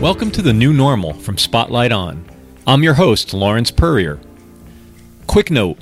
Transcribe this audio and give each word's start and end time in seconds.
Welcome 0.00 0.30
to 0.30 0.42
the 0.42 0.52
new 0.52 0.72
normal 0.72 1.14
from 1.14 1.36
Spotlight 1.36 1.90
On. 1.90 2.24
I'm 2.64 2.84
your 2.84 2.94
host, 2.94 3.34
Lawrence 3.34 3.72
Purrier. 3.72 4.20
Quick 5.26 5.50
note 5.50 5.78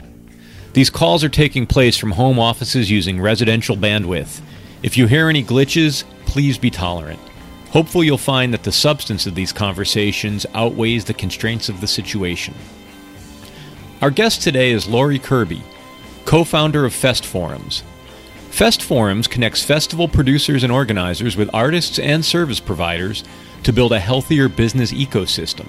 these 0.73 0.91
calls 0.91 1.23
are 1.23 1.29
taking 1.29 1.67
place 1.67 1.99
from 1.99 2.13
home 2.13 2.39
offices 2.39 2.91
using 2.91 3.21
residential 3.21 3.77
bandwidth. 3.77 4.41
If 4.83 4.97
you 4.97 5.07
hear 5.07 5.29
any 5.29 5.45
glitches, 5.45 6.05
please 6.25 6.57
be 6.57 6.71
tolerant. 6.71 7.21
Hopefully, 7.71 8.07
you'll 8.07 8.19
find 8.19 8.53
that 8.53 8.65
the 8.65 8.73
substance 8.73 9.27
of 9.27 9.35
these 9.35 9.53
conversations 9.53 10.47
outweighs 10.55 11.05
the 11.05 11.15
constraints 11.15 11.69
of 11.69 11.81
the 11.81 11.87
situation. 11.87 12.55
Our 14.01 14.11
guest 14.11 14.43
today 14.43 14.73
is 14.73 14.89
Lori 14.89 15.19
Kirby, 15.19 15.63
co 16.25 16.45
founder 16.45 16.85
of 16.85 16.95
Fest 16.95 17.25
Forums. 17.25 17.83
Fest 18.51 18.83
Forums 18.83 19.27
connects 19.27 19.63
festival 19.63 20.09
producers 20.09 20.63
and 20.63 20.73
organizers 20.73 21.37
with 21.37 21.55
artists 21.55 21.99
and 21.99 22.25
service 22.25 22.61
providers 22.61 23.25
to 23.63 23.73
build 23.73 23.93
a 23.93 24.01
healthier 24.01 24.49
business 24.49 24.93
ecosystem. 24.93 25.69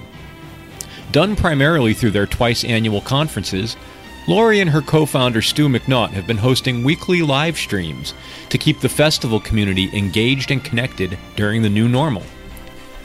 Done 1.11 1.35
primarily 1.35 1.93
through 1.93 2.11
their 2.11 2.25
twice 2.25 2.63
annual 2.63 3.01
conferences, 3.01 3.77
Lori 4.25 4.61
and 4.61 4.69
her 4.69 4.81
co 4.81 5.05
founder 5.05 5.41
Stu 5.41 5.67
McNaught 5.67 6.11
have 6.11 6.25
been 6.25 6.37
hosting 6.37 6.83
weekly 6.83 7.21
live 7.21 7.57
streams 7.57 8.13
to 8.49 8.57
keep 8.57 8.79
the 8.79 8.87
festival 8.87 9.39
community 9.39 9.89
engaged 9.91 10.49
and 10.49 10.63
connected 10.63 11.17
during 11.35 11.61
the 11.61 11.69
new 11.69 11.89
normal. 11.89 12.23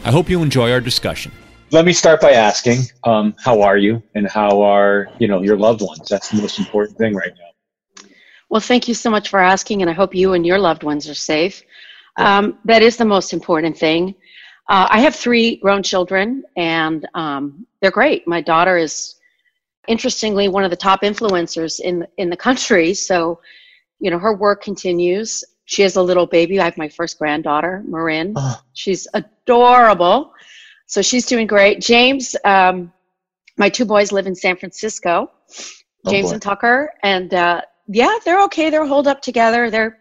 I 0.05 0.13
hope 0.13 0.31
you 0.31 0.43
enjoy 0.43 0.71
our 0.71 0.81
discussion. 0.81 1.33
Let 1.73 1.85
me 1.85 1.93
start 1.93 2.21
by 2.21 2.33
asking, 2.33 2.83
um, 3.03 3.35
how 3.45 3.63
are 3.63 3.77
you 3.77 4.01
and 4.15 4.29
how 4.29 4.63
are 4.63 5.09
you 5.19 5.27
know 5.27 5.43
your 5.43 5.57
loved 5.57 5.83
ones? 5.83 6.09
That's 6.09 6.31
the 6.31 6.41
most 6.41 6.61
important 6.61 6.97
thing 6.97 7.15
right 7.15 7.33
now. 7.37 8.05
Well, 8.49 8.61
thank 8.61 8.87
you 8.87 8.95
so 8.95 9.11
much 9.11 9.29
for 9.29 9.41
asking, 9.41 9.83
and 9.83 9.91
I 9.91 9.95
hope 9.95 10.15
you 10.15 10.35
and 10.35 10.47
your 10.47 10.59
loved 10.59 10.85
ones 10.85 11.09
are 11.09 11.15
safe. 11.15 11.63
Um, 12.17 12.59
that 12.65 12.81
is 12.81 12.97
the 12.97 13.05
most 13.05 13.33
important 13.33 13.77
thing. 13.77 14.15
Uh, 14.69 14.87
I 14.89 15.01
have 15.01 15.17
three 15.17 15.57
grown 15.57 15.83
children, 15.83 16.45
and 16.57 17.09
um, 17.15 17.67
they're 17.81 17.91
great. 17.91 18.27
My 18.29 18.41
daughter 18.41 18.77
is, 18.77 19.17
interestingly, 19.89 20.49
one 20.49 20.65
of 20.65 20.71
the 20.71 20.77
top 20.77 21.03
influencers 21.03 21.81
in 21.81 22.07
in 22.17 22.31
the 22.31 22.37
country. 22.37 22.95
So, 22.95 23.41
you 23.99 24.11
know, 24.11 24.19
her 24.19 24.37
work 24.37 24.63
continues. 24.63 25.45
She 25.65 25.83
has 25.83 25.97
a 25.97 26.03
little 26.03 26.27
baby. 26.27 26.61
I 26.61 26.65
have 26.65 26.79
my 26.79 26.89
first 26.89 27.19
granddaughter, 27.19 27.83
Marin. 27.87 28.35
Oh. 28.37 28.61
She's 28.73 29.07
adorable. 29.15 30.33
So 30.87 31.03
she's 31.03 31.27
doing 31.27 31.47
great. 31.47 31.81
James, 31.81 32.35
um, 32.45 32.93
my 33.59 33.69
two 33.69 33.85
boys 33.85 34.11
live 34.13 34.27
in 34.27 34.35
San 34.35 34.57
Francisco. 34.57 35.31
Oh, 36.07 36.11
James 36.11 36.31
and 36.31 36.41
Tucker, 36.41 36.91
and 37.03 37.35
uh, 37.35 37.61
yeah, 37.89 38.19
they're 38.25 38.43
okay. 38.45 38.71
They're 38.71 38.87
holed 38.87 39.09
up 39.09 39.21
together. 39.21 39.71
They're 39.71 39.99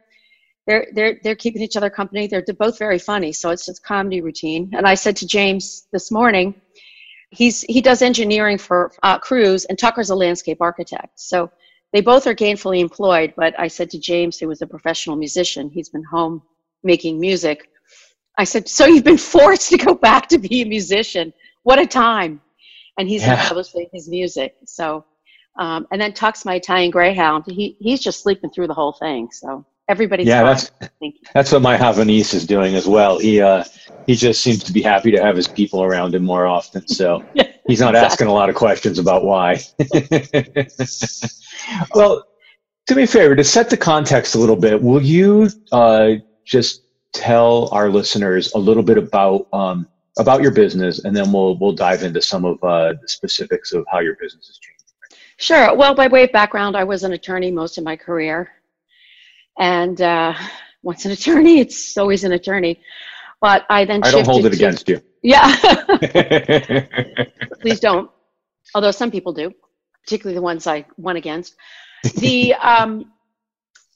they're 0.68 0.88
they're 0.94 1.20
they're 1.24 1.36
keeping 1.36 1.62
each 1.62 1.76
other 1.76 1.90
company. 1.90 2.28
They're, 2.28 2.44
they're 2.46 2.56
both 2.56 2.78
very 2.78 3.00
funny, 3.00 3.32
so 3.34 3.50
it's 3.50 3.66
just 3.66 3.84
comedy 3.84 4.22
routine. 4.22 4.72
And 4.74 4.86
I 4.86 4.94
said 4.96 5.16
to 5.18 5.28
James 5.28 5.88
this 5.92 6.12
morning, 6.12 6.54
he's 7.32 7.62
he 7.62 7.82
does 7.82 8.02
engineering 8.02 8.58
for 8.58 8.92
uh, 9.04 9.20
Cruise, 9.20 9.66
and 9.66 9.78
Tucker's 9.78 10.10
a 10.10 10.16
landscape 10.16 10.62
architect. 10.62 11.20
So 11.20 11.52
they 11.94 12.02
both 12.02 12.28
are 12.28 12.36
gainfully 12.36 12.80
employed. 12.80 13.34
But 13.36 13.58
I 13.60 13.68
said 13.68 13.90
to 13.92 14.00
James, 14.00 14.40
who 14.40 14.48
was 14.48 14.62
a 14.62 14.68
professional 14.68 15.16
musician, 15.16 15.70
he's 15.70 15.90
been 15.90 16.04
home 16.04 16.42
making 16.84 17.20
music. 17.20 17.70
I 18.38 18.44
said, 18.44 18.68
so 18.70 18.86
you've 18.86 19.04
been 19.04 19.18
forced 19.18 19.70
to 19.70 19.78
go 19.78 19.96
back 19.96 20.28
to 20.30 20.38
be 20.38 20.62
a 20.62 20.66
musician. 20.66 21.34
What 21.64 21.80
a 21.80 21.88
time! 21.88 22.42
And 23.00 23.10
he's 23.10 23.24
yeah. 23.24 23.48
publishing 23.48 23.88
his 23.92 24.08
music. 24.08 24.56
So, 24.66 25.06
um, 25.60 25.88
and 25.92 26.00
then 26.00 26.14
Tuck's 26.14 26.46
my 26.46 26.56
Italian 26.56 26.92
Greyhound. 26.92 27.46
He 27.48 27.78
he's 27.80 28.00
just 28.00 28.22
sleeping 28.22 28.52
through 28.52 28.68
the 28.68 28.74
whole 28.74 28.94
thing. 28.94 29.30
So 29.32 29.66
everybody's 29.88 30.28
yeah 30.28 30.44
that's 30.44 30.72
that's 31.34 31.52
what 31.52 31.62
my 31.62 31.78
Havanese 31.78 32.34
is 32.34 32.46
doing 32.46 32.76
as 32.76 32.88
well 32.88 33.20
he 33.20 33.42
uh 33.42 33.64
he 34.06 34.16
just 34.16 34.42
seems 34.42 34.64
to 34.64 34.74
be 34.74 34.82
happy 34.82 35.12
to 35.12 35.22
have 35.22 35.36
his 35.36 35.48
people 35.48 35.84
around 35.84 36.16
him 36.16 36.24
more 36.24 36.46
often 36.46 36.88
so 36.88 37.24
he's 37.68 37.80
not 37.80 37.94
exactly. 37.94 38.00
asking 38.00 38.28
a 38.28 38.34
lot 38.34 38.50
of 38.50 38.56
questions 38.56 39.00
about 39.00 39.24
why 39.24 39.60
well 41.96 42.24
do 42.86 42.96
me 42.96 43.04
a 43.04 43.08
favor 43.08 43.36
to 43.36 43.44
set 43.44 43.70
the 43.70 43.78
context 43.78 44.36
a 44.36 44.38
little 44.38 44.56
bit 44.56 44.82
will 44.82 45.02
you 45.02 45.50
uh 45.72 46.12
just 46.46 46.84
tell 47.14 47.70
our 47.72 47.90
listeners 47.90 48.54
a 48.54 48.58
little 48.58 48.84
bit 48.84 48.98
about 48.98 49.48
um 49.54 49.88
about 50.20 50.42
your 50.42 50.52
business 50.52 51.06
and 51.06 51.16
then 51.16 51.32
we'll 51.32 51.58
we'll 51.60 51.74
dive 51.74 52.04
into 52.04 52.22
some 52.22 52.44
of 52.44 52.62
uh 52.64 52.94
the 53.02 53.08
specifics 53.08 53.72
of 53.72 53.86
how 53.92 54.00
your 54.00 54.16
business 54.16 54.50
is 54.50 54.58
changing 54.58 54.74
Sure. 55.40 55.76
Well, 55.76 55.94
by 55.94 56.08
way 56.08 56.24
of 56.24 56.32
background, 56.32 56.76
I 56.76 56.84
was 56.84 57.04
an 57.04 57.14
attorney 57.14 57.52
most 57.52 57.78
of 57.78 57.84
my 57.84 57.96
career. 57.96 58.50
And 59.60 60.02
uh, 60.02 60.34
once 60.84 61.06
an 61.06 61.12
attorney, 61.12 61.60
it's 61.60 61.98
always 61.98 62.24
an 62.24 62.32
attorney. 62.32 62.80
But 63.42 63.66
I 63.70 63.86
then 63.86 64.04
I 64.04 64.12
don't 64.12 64.26
hold 64.26 64.46
it 64.46 64.50
to, 64.50 64.56
against 64.56 64.90
you. 64.90 65.02
Yeah. 65.22 65.56
Please 67.62 67.80
don't. 67.80 68.10
Although 68.74 68.92
some 68.92 69.12
people 69.12 69.34
do, 69.34 69.52
particularly 70.04 70.36
the 70.36 70.42
ones 70.42 70.68
I 70.68 70.86
won 70.98 71.18
against. 71.18 71.56
The 72.16 72.54
um, 72.62 73.12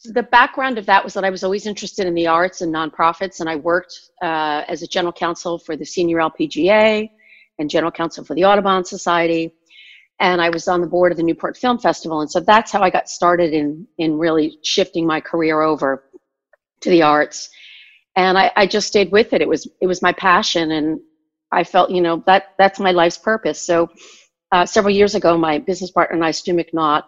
the 0.04 0.24
background 0.24 0.78
of 0.78 0.86
that 0.88 1.04
was 1.04 1.14
that 1.14 1.24
I 1.24 1.30
was 1.30 1.44
always 1.44 1.68
interested 1.68 2.08
in 2.08 2.14
the 2.16 2.28
arts 2.28 2.62
and 2.62 2.74
nonprofits, 2.74 3.40
and 3.40 3.50
I 3.50 3.56
worked 3.56 4.10
uh, 4.22 4.64
as 4.68 4.82
a 4.82 4.88
general 4.88 5.14
counsel 5.14 5.60
for 5.60 5.76
the 5.76 5.86
Senior 5.86 6.18
LPGA 6.18 7.10
and 7.60 7.70
general 7.70 7.92
counsel 7.92 8.24
for 8.24 8.34
the 8.34 8.46
Audubon 8.46 8.84
Society 8.84 9.54
and 10.22 10.40
I 10.40 10.50
was 10.52 10.68
on 10.68 10.82
the 10.82 10.88
board 10.88 11.12
of 11.12 11.18
the 11.18 11.24
Newport 11.24 11.58
Film 11.58 11.80
Festival. 11.80 12.22
And 12.22 12.32
so 12.32 12.40
that's 12.40 12.72
how 12.72 12.82
I 12.82 12.92
got 12.92 13.10
started 13.10 13.54
in 13.54 13.88
in 13.98 14.18
really 14.20 14.60
shifting 14.64 15.06
my 15.06 15.20
career 15.20 15.62
over 15.62 16.04
to 16.82 16.90
the 16.90 17.02
arts. 17.02 17.50
And 18.16 18.38
I, 18.38 18.52
I 18.56 18.68
just 18.68 18.88
stayed 18.88 19.12
with 19.12 19.34
it. 19.34 19.42
It 19.42 19.48
was 19.48 19.68
it 19.82 19.88
was 19.88 20.02
my 20.02 20.14
passion, 20.14 20.72
and 20.72 21.00
I 21.52 21.64
felt 21.64 21.90
you 21.90 22.02
know 22.02 22.24
that 22.28 22.54
that's 22.58 22.80
my 22.80 22.92
life's 22.92 23.18
purpose. 23.18 23.62
So 23.62 23.90
uh, 24.52 24.66
several 24.66 24.94
years 24.94 25.16
ago, 25.16 25.38
my 25.38 25.58
business 25.58 25.92
partner 25.92 26.16
and 26.16 26.26
I, 26.26 26.32
Stu 26.32 26.54
McNaught, 26.54 27.04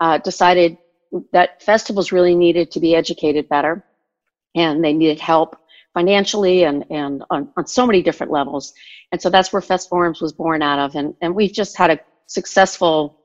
uh, 0.00 0.18
decided 0.18 0.78
that 1.32 1.62
festivals 1.62 2.12
really 2.12 2.34
needed 2.34 2.70
to 2.72 2.80
be 2.80 2.94
educated 2.94 3.48
better, 3.48 3.84
and 4.54 4.84
they 4.84 4.92
needed 4.92 5.20
help 5.20 5.56
financially 5.94 6.64
and 6.64 6.84
and 6.90 7.24
on, 7.30 7.50
on 7.56 7.66
so 7.66 7.86
many 7.86 8.02
different 8.02 8.30
levels. 8.30 8.72
And 9.10 9.20
so 9.20 9.30
that's 9.30 9.52
where 9.52 9.62
Fest 9.62 9.88
Forums 9.88 10.20
was 10.20 10.32
born 10.32 10.62
out 10.62 10.78
of. 10.78 10.94
And 10.94 11.14
and 11.20 11.34
we've 11.34 11.52
just 11.52 11.76
had 11.76 11.90
a 11.90 12.00
successful 12.32 13.18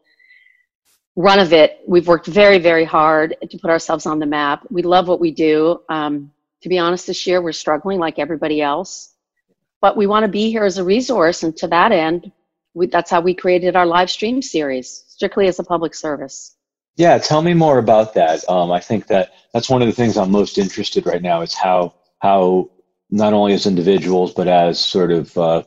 run 1.16 1.40
of 1.40 1.52
it. 1.52 1.80
We've 1.88 2.08
worked 2.08 2.28
very, 2.28 2.60
very 2.60 2.86
hard 2.86 3.36
to 3.50 3.58
put 3.58 3.72
ourselves 3.72 4.06
on 4.06 4.20
the 4.20 4.26
map. 4.26 4.66
We 4.70 4.84
love 4.84 5.08
what 5.08 5.20
we 5.20 5.32
do. 5.32 5.82
Um, 5.90 6.32
to 6.62 6.70
be 6.70 6.78
honest, 6.78 7.08
this 7.08 7.26
year 7.26 7.42
we're 7.42 7.54
struggling 7.54 8.00
like 8.00 8.20
everybody 8.20 8.62
else, 8.62 9.16
but 9.82 9.98
we 9.98 10.08
want 10.08 10.24
to 10.24 10.32
be 10.32 10.52
here 10.52 10.64
as 10.64 10.78
a 10.78 10.84
resource. 10.84 11.44
And 11.44 11.56
to 11.58 11.68
that 11.68 11.92
end, 11.92 12.32
we, 12.74 12.88
that's 12.88 13.10
how 13.10 13.22
we 13.22 13.34
created 13.34 13.76
our 13.76 13.86
live 13.86 14.10
stream 14.12 14.42
series, 14.42 15.06
strictly 15.08 15.48
as 15.48 15.60
a 15.60 15.64
public 15.64 15.96
service. 15.96 16.56
Yeah, 16.98 17.18
tell 17.20 17.42
me 17.42 17.54
more 17.54 17.78
about 17.78 18.14
that. 18.16 18.48
Um, 18.50 18.72
I 18.72 18.80
think 18.80 19.08
that 19.08 19.32
that's 19.54 19.70
one 19.70 19.82
of 19.82 19.88
the 19.88 19.94
things 19.94 20.18
I'm 20.18 20.32
most 20.32 20.58
interested 20.58 21.06
right 21.06 21.22
now 21.22 21.42
is 21.42 21.54
how 21.54 21.94
how 22.20 22.72
not 23.10 23.34
only 23.34 23.54
as 23.54 23.68
individuals 23.68 24.34
but 24.34 24.48
as 24.48 24.80
sort 24.80 25.12
of 25.12 25.38
uh, 25.38 25.64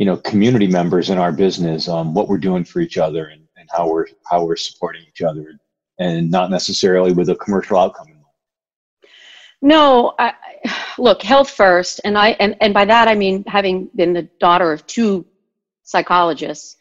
you 0.00 0.06
know 0.06 0.16
community 0.16 0.66
members 0.66 1.10
in 1.10 1.18
our 1.18 1.32
business 1.32 1.88
um, 1.88 2.14
what 2.14 2.28
we're 2.28 2.38
doing 2.38 2.64
for 2.64 2.80
each 2.80 2.98
other 2.98 3.26
and, 3.26 3.42
and 3.56 3.68
how 3.70 3.88
we're 3.88 4.06
how 4.28 4.44
we're 4.44 4.56
supporting 4.56 5.02
each 5.08 5.22
other 5.22 5.52
and 5.98 6.30
not 6.30 6.50
necessarily 6.50 7.12
with 7.12 7.28
a 7.28 7.36
commercial 7.36 7.78
outcome 7.78 8.06
no 9.62 10.14
I, 10.18 10.32
look 10.98 11.22
health 11.22 11.50
first 11.50 12.00
and 12.04 12.18
i 12.18 12.30
and, 12.40 12.56
and 12.60 12.74
by 12.74 12.84
that 12.86 13.06
i 13.06 13.14
mean 13.14 13.44
having 13.46 13.90
been 13.94 14.12
the 14.12 14.28
daughter 14.40 14.72
of 14.72 14.86
two 14.86 15.24
psychologists 15.84 16.76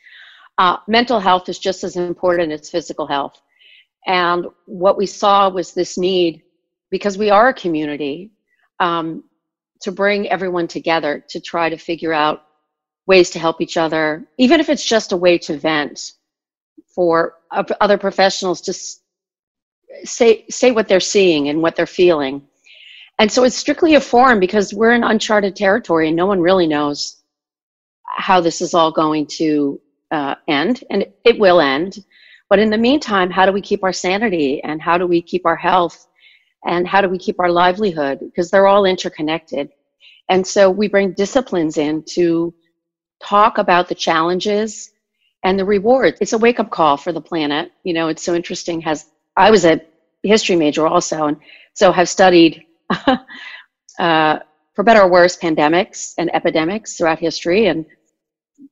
uh, 0.60 0.76
mental 0.90 1.22
health 1.22 1.48
is 1.48 1.58
just 1.58 1.86
as 1.86 1.96
important 1.96 2.52
as 2.52 2.70
physical 2.70 3.08
health. 3.08 3.42
And 4.06 4.46
what 4.66 4.98
we 4.98 5.06
saw 5.06 5.50
was 5.50 5.74
this 5.74 5.98
need 5.98 6.44
because 6.90 7.18
we 7.18 7.30
are 7.30 7.48
a 7.48 7.54
community 7.54 8.32
um, 8.82 9.24
to 9.82 9.92
bring 9.94 10.28
everyone 10.28 10.68
together 10.68 11.24
to 11.30 11.40
try 11.40 11.70
to 11.70 11.78
figure 11.78 12.12
out 12.12 12.44
ways 13.10 13.30
to 13.32 13.40
help 13.40 13.60
each 13.60 13.76
other, 13.76 14.24
even 14.38 14.60
if 14.60 14.70
it's 14.70 14.86
just 14.86 15.12
a 15.12 15.18
way 15.18 15.36
to 15.40 15.58
vent 15.58 16.14
for 16.96 17.14
other 17.82 17.98
professionals 17.98 18.62
to 18.62 18.74
say 20.06 20.46
say 20.50 20.70
what 20.72 20.88
they're 20.88 21.12
seeing 21.16 21.50
and 21.50 21.62
what 21.64 21.76
they're 21.76 21.98
feeling. 22.02 22.36
And 23.18 23.30
so 23.30 23.44
it's 23.44 23.58
strictly 23.66 23.96
a 23.96 24.02
forum 24.12 24.40
because 24.40 24.74
we're 24.74 24.94
in 24.94 25.04
uncharted 25.04 25.56
territory 25.56 26.08
and 26.08 26.16
no 26.16 26.28
one 26.28 26.40
really 26.40 26.68
knows 26.68 27.24
how 28.28 28.40
this 28.40 28.62
is 28.62 28.74
all 28.74 28.92
going 28.92 29.26
to 29.42 29.82
uh, 30.12 30.36
end, 30.48 30.84
and 30.92 31.06
it 31.26 31.38
will 31.38 31.60
end. 31.60 31.92
But 32.50 32.60
in 32.60 32.70
the 32.70 32.78
meantime, 32.78 33.30
how 33.30 33.46
do 33.46 33.52
we 33.52 33.62
keep 33.62 33.84
our 33.84 33.94
sanity 33.94 34.62
and 34.64 34.82
how 34.82 34.98
do 34.98 35.06
we 35.08 35.22
keep 35.22 35.46
our 35.46 35.56
health 35.70 36.08
and 36.66 36.88
how 36.88 37.02
do 37.02 37.10
we 37.10 37.18
keep 37.18 37.40
our 37.40 37.52
livelihood? 37.52 38.20
Because 38.20 38.50
they're 38.50 38.68
all 38.68 38.86
interconnected. 38.86 39.70
And 40.30 40.46
so 40.46 40.70
we 40.70 40.88
bring 40.88 41.14
disciplines 41.14 41.78
in 41.78 42.04
to 42.16 42.54
talk 43.24 43.58
about 43.58 43.88
the 43.88 43.96
challenges 43.96 44.92
and 45.44 45.58
the 45.58 45.66
rewards. 45.66 46.18
It's 46.22 46.34
a 46.34 46.38
wake 46.38 46.60
up 46.60 46.70
call 46.70 46.98
for 46.98 47.12
the 47.12 47.22
planet. 47.22 47.72
You 47.84 47.94
know, 47.94 48.08
it's 48.08 48.24
so 48.24 48.36
interesting. 48.36 48.82
Has 48.82 49.08
I 49.36 49.52
was 49.52 49.66
a 49.66 49.82
history 50.24 50.56
major 50.56 50.86
also, 50.88 51.28
and 51.28 51.38
so 51.74 51.92
have 51.92 52.10
studied, 52.10 52.66
uh, 54.00 54.40
for 54.74 54.84
better 54.84 55.02
or 55.02 55.10
worse, 55.10 55.38
pandemics 55.38 56.14
and 56.18 56.34
epidemics 56.34 56.98
throughout 56.98 57.20
history. 57.20 57.68
And 57.68 57.86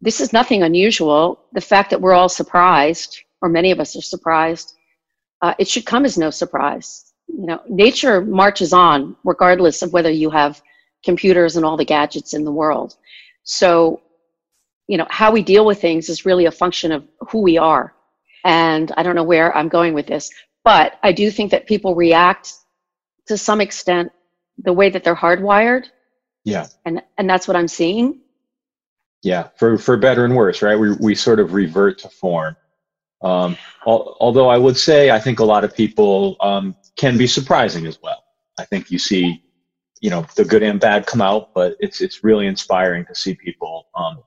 this 0.02 0.20
is 0.20 0.34
nothing 0.34 0.64
unusual. 0.64 1.40
The 1.54 1.62
fact 1.62 1.90
that 1.92 2.02
we're 2.02 2.14
all 2.14 2.30
surprised, 2.30 3.22
or 3.42 3.50
many 3.50 3.72
of 3.72 3.80
us 3.80 3.96
are 3.96 4.02
surprised, 4.02 4.74
uh, 5.42 5.54
it 5.60 5.68
should 5.68 5.86
come 5.86 6.06
as 6.06 6.18
no 6.18 6.30
surprise. 6.30 7.14
You 7.28 7.46
know, 7.46 7.62
nature 7.70 8.22
marches 8.22 8.74
on 8.74 9.16
regardless 9.24 9.82
of 9.82 9.94
whether 9.94 10.10
you 10.10 10.30
have 10.30 10.62
computers 11.04 11.56
and 11.56 11.66
all 11.66 11.78
the 11.78 11.86
gadgets 11.86 12.34
in 12.34 12.44
the 12.44 12.52
world. 12.52 12.96
So 13.44 14.02
you 14.88 14.98
know 14.98 15.08
how 15.10 15.32
we 15.32 15.42
deal 15.42 15.66
with 15.66 15.80
things 15.82 16.10
is 16.10 16.26
really 16.26 16.46
a 16.46 16.52
function 16.52 16.92
of 16.92 17.06
who 17.30 17.42
we 17.42 17.58
are. 17.58 17.94
And 18.44 18.92
i 18.98 19.04
don't 19.04 19.16
know 19.16 19.24
where 19.24 19.56
i'm 19.58 19.68
going 19.68 19.94
with 19.94 20.08
this 20.08 20.30
but 20.64 21.00
i 21.04 21.12
do 21.12 21.30
think 21.32 21.52
that 21.52 21.66
people 21.66 21.96
react 21.96 22.54
to 23.28 23.38
some 23.38 23.62
extent 23.62 24.12
the 24.58 24.74
way 24.74 24.90
that 24.90 25.04
they're 25.04 25.16
hardwired. 25.16 25.88
Yeah. 26.44 26.68
And 26.86 27.02
and 27.18 27.30
that's 27.30 27.48
what 27.48 27.58
i'm 27.58 27.68
seeing. 27.68 28.22
Yeah 29.22 29.50
for 29.58 29.78
for 29.78 29.98
better 29.98 30.26
and 30.26 30.36
worse 30.36 30.62
right? 30.62 30.78
We 30.78 30.96
we 30.96 31.16
sort 31.16 31.40
of 31.40 31.54
revert 31.54 32.00
to 32.00 32.10
form. 32.10 32.56
Um, 33.22 33.58
al- 33.88 34.16
although 34.20 34.48
i 34.48 34.58
would 34.58 34.78
say 34.78 35.10
i 35.12 35.20
think 35.20 35.40
a 35.40 35.44
lot 35.44 35.64
of 35.64 35.76
people 35.76 36.38
um, 36.40 36.76
can 36.96 37.18
be 37.18 37.28
surprising 37.28 37.88
as 37.88 38.00
well. 38.02 38.24
I 38.60 38.66
think 38.66 38.92
you 38.92 39.00
see 39.00 39.44
you 40.02 40.10
know 40.10 40.26
the 40.36 40.46
good 40.46 40.64
and 40.64 40.80
bad 40.80 41.06
come 41.08 41.22
out 41.22 41.54
but 41.54 41.76
it's 41.80 42.02
it's 42.02 42.24
really 42.24 42.48
inspiring 42.48 43.06
to 43.06 43.16
see 43.16 43.34
people 43.34 43.88
um, 43.96 44.22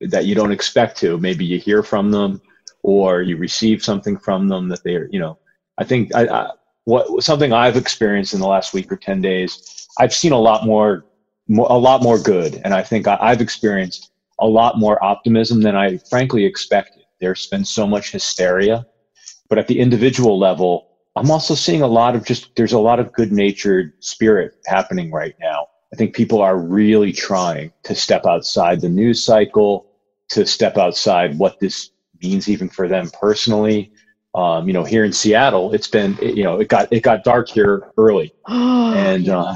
that 0.00 0.26
you 0.26 0.34
don't 0.34 0.52
expect 0.52 0.98
to. 0.98 1.18
Maybe 1.18 1.44
you 1.44 1.58
hear 1.58 1.82
from 1.82 2.10
them 2.10 2.40
or 2.82 3.22
you 3.22 3.36
receive 3.36 3.82
something 3.82 4.16
from 4.16 4.48
them 4.48 4.68
that 4.68 4.82
they're, 4.84 5.08
you 5.10 5.18
know, 5.18 5.38
I 5.78 5.84
think 5.84 6.14
I, 6.14 6.26
I, 6.26 6.50
what 6.84 7.22
something 7.22 7.52
I've 7.52 7.76
experienced 7.76 8.32
in 8.32 8.40
the 8.40 8.46
last 8.46 8.72
week 8.72 8.90
or 8.90 8.96
10 8.96 9.20
days, 9.20 9.88
I've 9.98 10.14
seen 10.14 10.32
a 10.32 10.38
lot 10.38 10.64
more, 10.64 11.04
more 11.48 11.66
a 11.68 11.76
lot 11.76 12.02
more 12.02 12.18
good. 12.18 12.60
And 12.64 12.72
I 12.72 12.82
think 12.82 13.08
I, 13.08 13.18
I've 13.20 13.40
experienced 13.40 14.10
a 14.38 14.46
lot 14.46 14.78
more 14.78 15.02
optimism 15.02 15.62
than 15.62 15.74
I 15.74 15.98
frankly 16.10 16.44
expected. 16.44 17.02
There's 17.20 17.46
been 17.46 17.64
so 17.64 17.86
much 17.86 18.12
hysteria, 18.12 18.86
but 19.48 19.58
at 19.58 19.66
the 19.66 19.80
individual 19.80 20.38
level, 20.38 20.88
I'm 21.16 21.30
also 21.30 21.54
seeing 21.54 21.80
a 21.80 21.86
lot 21.86 22.14
of 22.14 22.24
just, 22.24 22.54
there's 22.56 22.74
a 22.74 22.78
lot 22.78 23.00
of 23.00 23.12
good 23.12 23.32
natured 23.32 23.94
spirit 24.00 24.54
happening 24.66 25.10
right 25.10 25.34
now. 25.40 25.66
I 25.92 25.96
think 25.96 26.14
people 26.14 26.42
are 26.42 26.58
really 26.58 27.12
trying 27.12 27.72
to 27.84 27.94
step 27.94 28.26
outside 28.26 28.80
the 28.80 28.88
news 28.88 29.24
cycle, 29.24 29.85
to 30.30 30.46
step 30.46 30.78
outside 30.78 31.38
what 31.38 31.54
this 31.60 31.90
means 32.22 32.48
even 32.48 32.68
for 32.70 32.88
them 32.88 33.10
personally. 33.20 33.90
Um, 34.34 34.68
you 34.68 34.74
know, 34.74 34.84
here 34.84 35.04
in 35.04 35.12
Seattle, 35.12 35.74
it's 35.74 35.88
been 35.88 36.16
you 36.22 36.44
know 36.44 36.60
it 36.60 36.68
got 36.68 36.88
it 36.92 37.02
got 37.02 37.24
dark 37.24 37.48
here 37.48 37.82
early, 37.98 38.32
and 38.48 39.28
uh, 39.28 39.54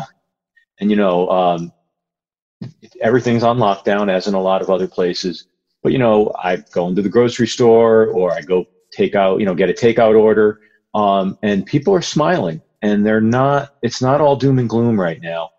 and 0.80 0.90
you 0.90 0.96
know 0.96 1.28
um, 1.30 1.72
everything's 3.02 3.44
on 3.44 3.58
lockdown 3.58 4.10
as 4.10 4.26
in 4.28 4.34
a 4.34 4.40
lot 4.42 4.62
of 4.62 4.70
other 4.70 4.88
places. 4.88 5.44
But 5.82 5.92
you 5.92 5.98
know, 5.98 6.32
I 6.42 6.58
go 6.72 6.88
into 6.88 7.02
the 7.02 7.10
grocery 7.10 7.48
store 7.48 8.06
or 8.08 8.32
I 8.32 8.42
go 8.42 8.64
take 8.92 9.14
out 9.16 9.40
you 9.40 9.46
know 9.46 9.54
get 9.54 9.70
a 9.70 9.74
takeout 9.74 10.18
order, 10.18 10.56
um, 10.94 11.36
and 11.42 11.66
people 11.66 11.94
are 11.94 12.02
smiling 12.02 12.62
and 12.82 13.06
they're 13.06 13.20
not. 13.22 13.68
It's 13.82 14.02
not 14.02 14.20
all 14.20 14.36
doom 14.36 14.58
and 14.60 14.68
gloom 14.68 15.00
right 15.00 15.20
now. 15.22 15.50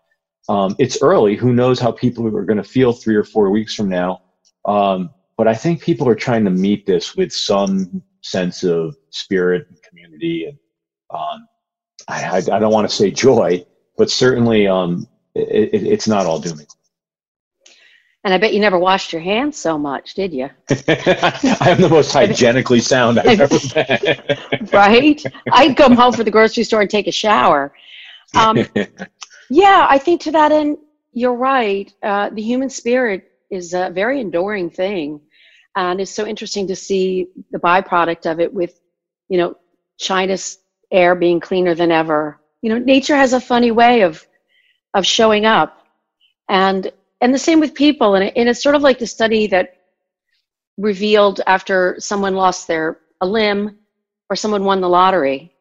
Um, 0.48 0.76
it's 0.78 0.98
early. 1.02 1.36
Who 1.36 1.54
knows 1.54 1.80
how 1.80 1.92
people 1.92 2.26
are 2.28 2.44
going 2.44 2.58
to 2.58 2.64
feel 2.64 2.94
three 2.94 3.16
or 3.16 3.24
four 3.24 3.50
weeks 3.50 3.74
from 3.74 3.90
now? 3.90 4.18
Um, 4.64 5.10
but 5.36 5.48
I 5.48 5.54
think 5.54 5.82
people 5.82 6.08
are 6.08 6.14
trying 6.14 6.44
to 6.44 6.50
meet 6.50 6.86
this 6.86 7.16
with 7.16 7.32
some 7.32 8.02
sense 8.20 8.62
of 8.62 8.96
spirit 9.10 9.66
and 9.68 9.82
community, 9.82 10.44
and 10.44 10.58
um, 11.10 11.48
I, 12.08 12.24
I, 12.24 12.36
I, 12.36 12.58
don't 12.58 12.72
want 12.72 12.88
to 12.88 12.94
say 12.94 13.10
joy, 13.10 13.64
but 13.96 14.10
certainly 14.10 14.66
um, 14.66 15.08
it, 15.34 15.74
it, 15.74 15.82
it's 15.84 16.06
not 16.06 16.26
all 16.26 16.38
dooming. 16.38 16.66
And 18.24 18.32
I 18.32 18.38
bet 18.38 18.54
you 18.54 18.60
never 18.60 18.78
washed 18.78 19.12
your 19.12 19.20
hands 19.20 19.56
so 19.56 19.76
much, 19.76 20.14
did 20.14 20.32
you? 20.32 20.48
I 20.70 21.58
am 21.70 21.80
the 21.80 21.88
most 21.90 22.12
hygienically 22.12 22.78
sound 22.78 23.18
I've 23.18 23.40
ever 23.40 23.58
been. 23.74 24.68
right? 24.72 25.22
I'd 25.50 25.76
come 25.76 25.94
home 25.94 26.12
from 26.12 26.24
the 26.24 26.30
grocery 26.30 26.62
store 26.62 26.82
and 26.82 26.90
take 26.90 27.08
a 27.08 27.12
shower. 27.12 27.74
Um, 28.34 28.64
yeah, 29.50 29.86
I 29.90 29.98
think 29.98 30.20
to 30.22 30.30
that 30.32 30.52
end, 30.52 30.78
you're 31.12 31.34
right. 31.34 31.92
Uh, 32.02 32.30
the 32.30 32.42
human 32.42 32.70
spirit 32.70 33.31
is 33.52 33.74
a 33.74 33.90
very 33.90 34.18
enduring 34.20 34.70
thing, 34.70 35.20
and 35.76 36.00
it's 36.00 36.10
so 36.10 36.26
interesting 36.26 36.66
to 36.66 36.74
see 36.74 37.28
the 37.50 37.58
byproduct 37.58 38.30
of 38.30 38.40
it 38.40 38.52
with, 38.52 38.80
you 39.28 39.38
know, 39.38 39.56
China's 39.98 40.58
air 40.90 41.14
being 41.14 41.38
cleaner 41.38 41.74
than 41.74 41.92
ever. 41.92 42.40
You 42.62 42.70
know, 42.70 42.78
nature 42.78 43.16
has 43.16 43.34
a 43.34 43.40
funny 43.40 43.70
way 43.70 44.02
of 44.02 44.26
of 44.94 45.06
showing 45.06 45.44
up, 45.46 45.86
and 46.48 46.90
and 47.20 47.32
the 47.32 47.38
same 47.38 47.60
with 47.60 47.74
people. 47.74 48.14
And, 48.14 48.24
it, 48.24 48.32
and 48.36 48.48
it's 48.48 48.62
sort 48.62 48.74
of 48.74 48.82
like 48.82 48.98
the 48.98 49.06
study 49.06 49.46
that 49.48 49.76
revealed 50.78 51.40
after 51.46 51.96
someone 51.98 52.34
lost 52.34 52.66
their 52.66 52.98
a 53.20 53.26
limb 53.26 53.78
or 54.30 54.36
someone 54.36 54.64
won 54.64 54.80
the 54.80 54.88
lottery, 54.88 55.52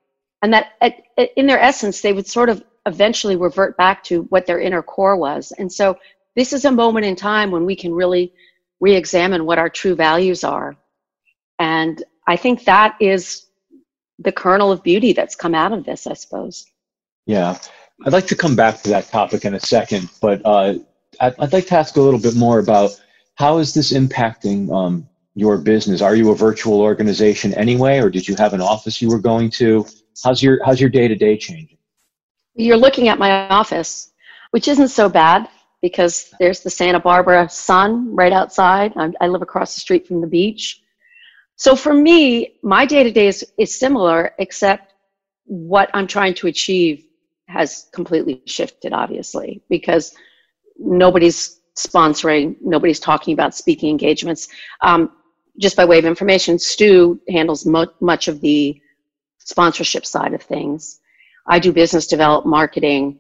and 0.42 0.54
that 0.54 0.74
at, 0.82 0.96
in 1.36 1.46
their 1.46 1.60
essence 1.60 2.02
they 2.02 2.14
would 2.14 2.28
sort 2.28 2.50
of 2.50 2.64
eventually 2.88 3.36
revert 3.36 3.78
back 3.78 4.04
to 4.04 4.24
what 4.30 4.46
their 4.46 4.60
inner 4.60 4.82
core 4.82 5.18
was. 5.18 5.52
And 5.60 5.72
so 5.72 5.98
this 6.36 6.54
is 6.54 6.66
a 6.66 6.72
moment 6.72 7.06
in 7.06 7.16
time 7.16 7.52
when 7.52 7.66
we 7.66 7.76
can 7.76 7.94
really 7.94 8.34
re 8.80 8.96
examine 8.96 9.46
what 9.46 9.58
our 9.58 9.70
true 9.70 9.96
values 9.96 10.44
are. 10.44 10.76
And 11.60 12.04
I 12.28 12.36
think 12.36 12.66
that 12.66 12.96
is 13.00 13.46
the 14.20 14.32
kernel 14.32 14.72
of 14.72 14.84
beauty 14.84 15.14
that's 15.14 15.36
come 15.36 15.56
out 15.56 15.74
of 15.74 15.86
this, 15.86 16.08
I 16.08 16.14
suppose. 16.14 16.66
Yeah. 17.26 17.58
I'd 18.06 18.14
like 18.14 18.28
to 18.28 18.36
come 18.36 18.56
back 18.56 18.82
to 18.82 18.90
that 18.90 19.08
topic 19.10 19.46
in 19.46 19.54
a 19.54 19.60
second, 19.60 20.10
but 20.22 20.42
uh, 20.44 20.76
I'd, 21.20 21.36
I'd, 21.40 21.54
like 21.54 21.68
to 21.68 21.78
ask 21.78 21.98
a 21.98 22.02
little 22.02 22.20
bit 22.20 22.36
more 22.36 22.60
about 22.60 23.00
how 23.36 23.60
is 23.60 23.74
this 23.74 23.94
impacting 23.94 24.72
um, 24.72 25.08
your 25.36 25.58
business? 25.60 26.02
Are 26.02 26.16
you 26.16 26.32
a 26.32 26.36
virtual 26.36 26.82
organization 26.82 27.54
anyway, 27.54 28.00
or 28.00 28.10
did 28.10 28.28
you 28.28 28.36
have 28.36 28.54
an 28.54 28.62
office 28.62 29.02
you 29.02 29.10
were 29.10 29.20
going 29.20 29.52
to? 29.52 29.86
How's 30.24 30.42
your 30.42 30.64
How's 30.66 30.82
your 30.82 30.90
day 30.90 31.08
to 31.08 31.16
day 31.16 31.38
changing? 31.38 31.78
You're 32.56 32.78
looking 32.78 33.08
at 33.08 33.20
my 33.20 33.48
office, 33.50 34.12
which 34.50 34.68
isn't 34.68 34.90
so 34.90 35.08
bad 35.08 35.48
because 35.82 36.34
there's 36.40 36.62
the 36.62 36.70
Santa 36.70 37.00
Barbara 37.00 37.50
sun 37.50 38.16
right 38.16 38.34
outside. 38.34 38.94
I'm, 38.96 39.14
i 39.22 39.28
live 39.28 39.42
across 39.42 39.74
the 39.74 39.82
street 39.82 40.08
from 40.08 40.22
the 40.22 40.28
beach. 40.28 40.82
So 41.56 41.76
for 41.76 41.94
me, 41.94 42.56
my 42.64 42.86
day 42.86 43.04
to 43.04 43.12
day 43.12 43.28
is 43.28 43.46
is 43.58 43.78
similar, 43.78 44.32
except 44.40 44.94
what 45.46 45.90
I'm 45.94 46.08
trying 46.08 46.34
to 46.36 46.48
achieve 46.48 47.06
has 47.48 47.90
completely 47.94 48.42
shifted, 48.46 48.94
obviously, 48.94 49.62
because 49.70 50.16
nobody's 50.78 51.60
sponsoring, 51.78 52.56
nobody's 52.62 53.00
talking 53.00 53.34
about 53.34 53.56
speaking 53.56 53.90
engagements. 53.90 54.48
Um, 54.82 55.12
just 55.60 55.76
by 55.76 55.86
way 55.86 56.00
of 56.00 56.06
information, 56.06 56.58
Stu 56.58 57.20
handles 57.30 57.66
mo- 57.66 57.94
much 58.00 58.28
of 58.28 58.42
the 58.42 58.82
sponsorship 59.40 60.06
side 60.06 60.34
of 60.34 60.42
things. 60.42 61.00
I 61.48 61.60
do 61.60 61.74
business 61.74 62.08
development, 62.08 62.50
marketing, 62.50 63.20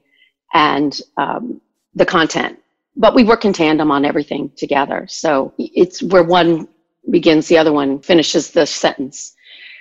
and 0.53 0.99
um, 1.17 1.61
the 1.95 2.05
content. 2.05 2.59
But 2.95 3.15
we 3.15 3.23
work 3.23 3.45
in 3.45 3.53
tandem 3.53 3.91
on 3.91 4.05
everything 4.05 4.51
together. 4.57 5.05
So 5.09 5.53
it's 5.57 6.03
where 6.03 6.23
one 6.23 6.67
begins, 7.09 7.47
the 7.47 7.57
other 7.57 7.71
one 7.71 7.99
finishes 7.99 8.51
the 8.51 8.65
sentence. 8.65 9.35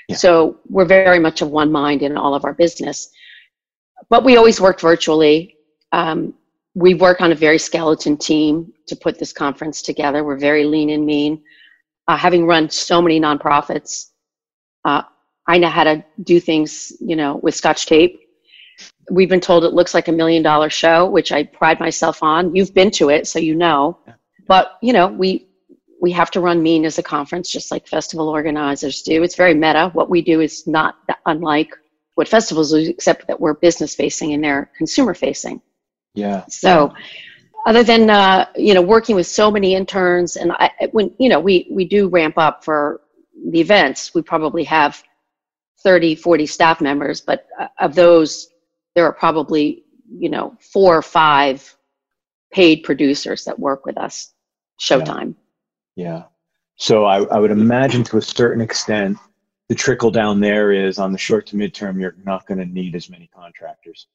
Yeah. 0.09 0.17
So 0.17 0.59
we're 0.69 0.85
very 0.85 1.19
much 1.19 1.43
of 1.43 1.51
one 1.51 1.71
mind 1.71 2.03
in 2.03 2.17
all 2.17 2.35
of 2.35 2.45
our 2.45 2.55
business. 2.55 3.11
But 4.09 4.25
we 4.25 4.37
always 4.37 4.61
worked 4.61 4.81
virtually. 4.81 5.57
Um, 5.93 6.35
we 6.75 6.95
work 6.95 7.21
on 7.21 7.33
a 7.33 7.35
very 7.35 7.59
skeleton 7.59 8.17
team 8.17 8.73
to 8.87 8.97
put 8.97 9.19
this 9.19 9.33
conference 9.33 9.83
together. 9.83 10.25
We're 10.25 10.39
very 10.39 10.65
lean 10.65 10.91
and 10.91 11.05
mean. 11.05 11.43
Uh, 12.07 12.17
having 12.17 12.47
run 12.47 12.71
so 12.71 13.03
many 13.03 13.21
nonprofits, 13.21 14.11
uh, 14.85 15.03
I 15.47 15.59
know 15.59 15.69
how 15.69 15.85
to 15.85 16.05
do 16.23 16.41
things, 16.41 16.93
you 17.01 17.17
know, 17.17 17.37
with 17.43 17.55
scotch 17.55 17.87
tape 17.87 18.21
we've 19.11 19.29
been 19.29 19.41
told 19.41 19.65
it 19.65 19.73
looks 19.73 19.95
like 19.95 20.09
a 20.09 20.13
million 20.13 20.43
dollar 20.43 20.71
show, 20.71 21.07
which 21.07 21.33
I 21.33 21.45
pride 21.45 21.81
myself 21.81 22.23
on. 22.23 22.55
You've 22.55 22.75
been 22.75 22.91
to 22.93 23.11
it, 23.11 23.27
so 23.27 23.39
you 23.39 23.55
know. 23.55 23.99
But 24.47 24.79
you 24.83 24.93
know, 24.93 25.09
we 25.09 25.49
we 26.01 26.11
have 26.13 26.31
to 26.33 26.41
run 26.41 26.63
mean 26.63 26.85
as 26.85 26.99
a 26.99 27.03
conference, 27.03 27.51
just 27.51 27.71
like 27.71 27.87
festival 27.87 28.29
organizers 28.29 29.03
do. 29.03 29.23
It's 29.23 29.37
very 29.37 29.55
meta. 29.55 29.91
What 29.93 30.09
we 30.09 30.23
do 30.23 30.41
is 30.41 30.67
not 30.67 30.97
unlike 31.27 31.77
what 32.15 32.29
festivals 32.29 32.71
do, 32.71 32.79
except 32.79 33.27
that 33.29 33.41
we're 33.41 33.55
business 33.55 33.95
facing 33.95 34.33
and 34.33 34.43
they're 34.43 34.71
consumer 34.77 35.15
facing. 35.15 35.61
Yeah. 36.15 36.45
So, 36.49 36.93
other 37.67 37.83
than 37.83 38.11
uh, 38.11 38.47
you 38.57 38.75
know 38.75 38.83
working 38.83 39.17
with 39.17 39.27
so 39.27 39.51
many 39.51 39.75
interns, 39.75 40.37
and 40.37 40.53
I, 40.53 40.71
when 40.93 41.15
you 41.19 41.29
know 41.29 41.41
we 41.41 41.69
we 41.71 41.85
do 41.85 42.09
ramp 42.09 42.39
up 42.39 42.65
for 42.65 43.03
the 43.51 43.61
events, 43.61 44.15
we 44.15 44.23
probably 44.23 44.65
have 44.65 45.03
30, 45.83 46.15
40 46.15 46.47
staff 46.47 46.81
members, 46.81 47.21
but 47.21 47.47
uh, 47.59 47.69
of 47.79 47.95
those, 47.95 48.50
there 48.95 49.05
are 49.05 49.13
probably, 49.13 49.85
you 50.09 50.29
know, 50.29 50.57
four 50.61 50.97
or 50.97 51.03
five 51.03 51.77
paid 52.53 52.83
producers 52.83 53.45
that 53.45 53.59
work 53.59 53.87
with 53.87 53.97
us, 53.97 54.33
Showtime. 54.81 55.35
Yeah. 55.95 56.05
yeah. 56.07 56.23
So 56.77 57.05
I, 57.05 57.23
I 57.25 57.39
would 57.39 57.51
imagine 57.51 58.03
to 58.05 58.17
a 58.17 58.23
certain 58.23 58.61
extent, 58.61 59.19
the 59.69 59.75
trickle 59.75 60.11
down 60.11 60.41
there 60.41 60.73
is 60.73 60.99
on 60.99 61.13
the 61.13 61.19
short 61.19 61.47
to 61.49 61.57
midterm, 61.57 62.01
you're 62.01 62.17
not 62.25 62.47
going 62.47 62.59
to 62.59 62.67
need 62.67 62.97
as 62.97 63.09
many 63.09 63.29
contractors. 63.33 64.09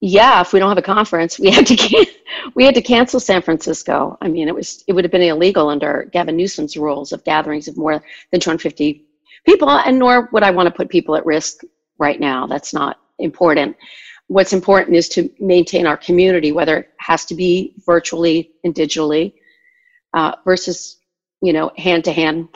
Yeah, 0.00 0.40
if 0.40 0.52
we 0.52 0.58
don't 0.58 0.68
have 0.68 0.78
a 0.78 0.82
conference, 0.82 1.38
we 1.38 1.50
had 1.50 1.66
to 1.66 1.76
can- 1.76 2.06
we 2.54 2.64
had 2.64 2.74
to 2.74 2.82
cancel 2.82 3.20
San 3.20 3.42
Francisco. 3.42 4.16
I 4.20 4.28
mean, 4.28 4.48
it 4.48 4.54
was 4.54 4.84
it 4.86 4.92
would 4.92 5.04
have 5.04 5.10
been 5.10 5.22
illegal 5.22 5.68
under 5.68 6.08
Gavin 6.12 6.36
Newsom's 6.36 6.76
rules 6.76 7.12
of 7.12 7.24
gatherings 7.24 7.68
of 7.68 7.76
more 7.76 8.02
than 8.30 8.40
250 8.40 9.04
people, 9.44 9.70
and 9.70 9.98
nor 9.98 10.28
would 10.32 10.42
I 10.42 10.50
want 10.50 10.66
to 10.68 10.74
put 10.74 10.88
people 10.88 11.16
at 11.16 11.26
risk 11.26 11.62
right 11.98 12.20
now. 12.20 12.46
That's 12.46 12.72
not 12.72 12.98
important. 13.18 13.76
What's 14.28 14.52
important 14.52 14.96
is 14.96 15.08
to 15.10 15.30
maintain 15.38 15.86
our 15.86 15.96
community, 15.96 16.52
whether 16.52 16.78
it 16.78 16.90
has 16.98 17.24
to 17.26 17.34
be 17.34 17.74
virtually 17.86 18.50
and 18.64 18.74
digitally 18.74 19.34
uh, 20.14 20.32
versus, 20.44 20.98
you 21.42 21.52
know, 21.52 21.70
hand 21.76 22.04
to 22.04 22.12
hand, 22.12 22.48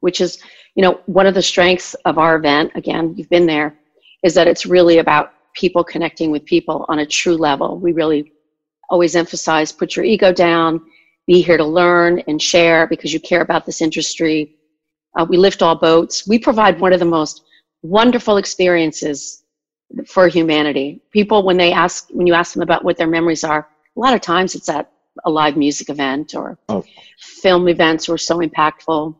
which 0.00 0.20
is, 0.20 0.38
you 0.74 0.82
know, 0.82 1.00
one 1.06 1.26
of 1.26 1.34
the 1.34 1.42
strengths 1.42 1.94
of 2.04 2.18
our 2.18 2.36
event. 2.36 2.70
Again, 2.74 3.14
you've 3.16 3.30
been 3.30 3.46
there, 3.46 3.78
is 4.22 4.34
that 4.34 4.46
it's 4.46 4.66
really 4.66 4.98
about 4.98 5.32
people 5.54 5.82
connecting 5.82 6.30
with 6.30 6.44
people 6.44 6.84
on 6.88 7.00
a 7.00 7.06
true 7.06 7.36
level. 7.36 7.78
We 7.78 7.92
really 7.92 8.32
always 8.90 9.16
emphasize 9.16 9.72
put 9.72 9.96
your 9.96 10.04
ego 10.04 10.32
down, 10.32 10.80
be 11.26 11.40
here 11.40 11.56
to 11.56 11.64
learn 11.64 12.20
and 12.28 12.40
share 12.40 12.86
because 12.86 13.12
you 13.12 13.18
care 13.18 13.40
about 13.40 13.66
this 13.66 13.80
industry 13.80 14.56
uh, 15.16 15.24
we 15.28 15.36
lift 15.36 15.62
all 15.62 15.74
boats. 15.74 16.26
We 16.28 16.38
provide 16.38 16.78
one 16.78 16.92
of 16.92 17.00
the 17.00 17.06
most 17.06 17.42
wonderful 17.88 18.36
experiences 18.36 19.44
for 20.06 20.28
humanity. 20.28 21.00
People, 21.10 21.44
when 21.44 21.56
they 21.56 21.72
ask, 21.72 22.08
when 22.10 22.26
you 22.26 22.34
ask 22.34 22.52
them 22.52 22.62
about 22.62 22.84
what 22.84 22.96
their 22.96 23.06
memories 23.06 23.44
are, 23.44 23.68
a 23.96 24.00
lot 24.00 24.14
of 24.14 24.20
times 24.20 24.54
it's 24.54 24.68
at 24.68 24.90
a 25.24 25.30
live 25.30 25.56
music 25.56 25.88
event 25.88 26.34
or 26.34 26.58
oh. 26.68 26.84
film 27.18 27.68
events 27.68 28.08
were 28.08 28.18
so 28.18 28.38
impactful. 28.38 29.16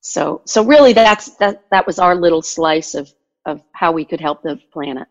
So, 0.00 0.42
so 0.44 0.64
really, 0.64 0.92
that's 0.92 1.36
that. 1.36 1.64
That 1.70 1.86
was 1.86 1.98
our 1.98 2.14
little 2.14 2.42
slice 2.42 2.94
of 2.94 3.12
of 3.44 3.62
how 3.72 3.92
we 3.92 4.04
could 4.04 4.20
help 4.20 4.42
the 4.42 4.60
planet. 4.72 5.08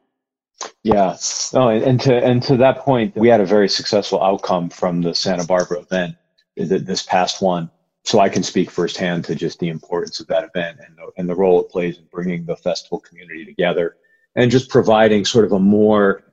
Yeah. 0.84 1.18
Oh, 1.54 1.68
and, 1.68 1.84
and 1.84 2.02
to 2.02 2.16
and 2.16 2.42
to 2.44 2.58
that 2.58 2.80
point, 2.80 3.16
we 3.16 3.28
had 3.28 3.42
a 3.42 3.46
very 3.46 3.68
successful 3.68 4.24
outcome 4.24 4.70
from 4.70 5.02
the 5.02 5.14
Santa 5.14 5.46
Barbara 5.46 5.82
event, 5.82 6.16
this 6.56 7.04
past 7.04 7.42
one 7.42 7.70
so 8.06 8.20
I 8.20 8.30
can 8.30 8.44
speak 8.44 8.70
firsthand 8.70 9.26
to 9.26 9.36
just 9.36 9.60
the 9.60 9.70
importance 9.70 10.20
of 10.20 10.28
that 10.28 10.44
event 10.44 10.80
and 10.86 10.96
the, 10.96 11.12
and 11.18 11.28
the 11.28 11.36
role 11.36 11.60
it 11.62 11.70
plays 11.70 11.98
in 11.98 12.06
bringing 12.12 12.46
the 12.46 12.56
festival 12.56 13.00
community 13.00 13.44
together 13.46 13.98
and 14.36 14.52
just 14.52 14.70
providing 14.70 15.26
sort 15.26 15.46
of 15.46 15.54
a 15.54 15.60
more 15.60 16.24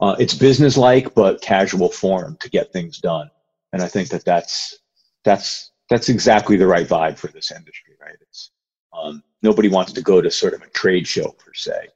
uh, 0.00 0.16
it's 0.18 0.34
business 0.34 0.76
like 0.76 1.14
but 1.14 1.40
casual 1.40 1.88
forum 1.88 2.36
to 2.40 2.50
get 2.50 2.72
things 2.72 2.98
done. 2.98 3.30
And 3.72 3.80
i 3.80 3.86
think 3.86 4.08
that 4.08 4.24
that's 4.24 4.76
that's 5.24 5.70
that's 5.88 6.08
exactly 6.08 6.56
the 6.56 6.66
right 6.66 6.86
vibe 6.86 7.16
for 7.16 7.28
this 7.28 7.52
industry 7.52 7.94
right? 8.00 8.16
It's 8.20 8.50
um, 8.92 9.22
nobody 9.42 9.68
wants 9.68 9.92
to 9.92 10.02
go 10.02 10.20
to 10.20 10.30
sort 10.30 10.54
of 10.54 10.62
a 10.62 10.70
trade 10.70 11.06
show 11.06 11.28
per 11.38 11.54
se 11.54 11.88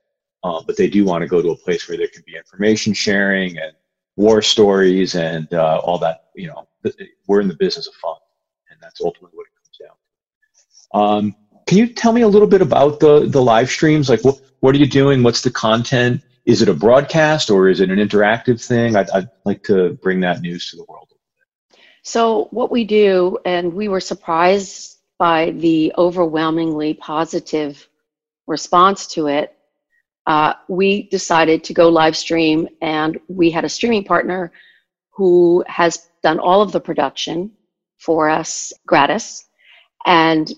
um, 0.45 0.63
but 0.67 0.77
they 0.77 0.89
do 0.89 1.05
want 1.05 1.23
to 1.23 1.29
go 1.29 1.43
to 1.43 1.51
a 1.51 1.57
place 1.57 1.89
where 1.89 1.99
there 1.99 2.09
can 2.09 2.23
be 2.25 2.37
information 2.37 2.93
sharing 2.93 3.59
and 3.59 3.73
war 4.17 4.41
stories 4.43 5.17
and 5.17 5.53
uh, 5.53 5.81
all 5.83 5.99
that 5.99 6.27
you 6.37 6.47
know 6.47 6.69
we're 7.27 7.41
in 7.41 7.49
the 7.49 7.57
business 7.57 7.89
of 7.89 7.95
fun 7.95 8.17
that's 8.85 9.01
ultimately 9.01 9.37
what 9.37 9.47
it 9.47 9.55
comes 9.57 9.79
down 9.79 9.97
to. 10.93 10.99
Um, 10.99 11.37
can 11.67 11.79
you 11.79 11.87
tell 11.89 12.13
me 12.13 12.23
a 12.23 12.29
little 12.29 12.49
bit 12.49 12.63
about 12.63 13.01
the 13.01 13.27
the 13.27 13.43
live 13.43 13.71
streams? 13.71 14.09
Like, 14.09 14.25
what 14.25 14.41
what 14.61 14.75
are 14.75 14.79
you 14.79 14.87
doing? 14.87 15.23
What's 15.23 15.43
the 15.43 15.51
content? 15.51 16.23
Is 16.45 16.61
it 16.61 16.69
a 16.69 16.75
broadcast 16.75 17.51
or 17.51 17.69
is 17.69 17.81
it 17.81 17.91
an 17.91 17.99
interactive 17.99 18.63
thing? 18.63 18.97
I'd, 18.97 19.09
I'd 19.11 19.31
like 19.45 19.63
to 19.65 19.95
bring 20.03 20.21
that 20.21 20.43
news 20.43 20.71
to 20.71 20.77
the 20.77 20.85
world. 20.85 21.09
So, 22.03 22.49
what 22.51 22.71
we 22.71 22.85
do, 22.85 23.39
and 23.47 23.73
we 23.73 23.89
were 23.89 24.01
surprised 24.01 24.99
by 25.19 25.53
the 25.53 25.93
overwhelmingly 25.97 26.93
positive 26.95 27.89
response 28.47 29.07
to 29.07 29.29
it. 29.29 29.57
Uh, 30.27 30.53
we 30.69 31.05
decided 31.05 31.65
to 31.65 31.73
go 31.73 31.89
live 31.89 32.17
stream, 32.17 32.69
and 32.83 33.19
we 33.29 33.51
had 33.51 33.65
a 33.65 33.69
streaming 33.71 34.05
partner 34.05 34.53
who 35.11 35.65
has 35.67 36.11
done 36.23 36.39
all 36.39 36.61
of 36.61 36.73
the 36.73 36.81
production 36.81 37.51
for 37.99 38.29
us 38.29 38.73
gratis. 38.87 39.47
And 40.07 40.53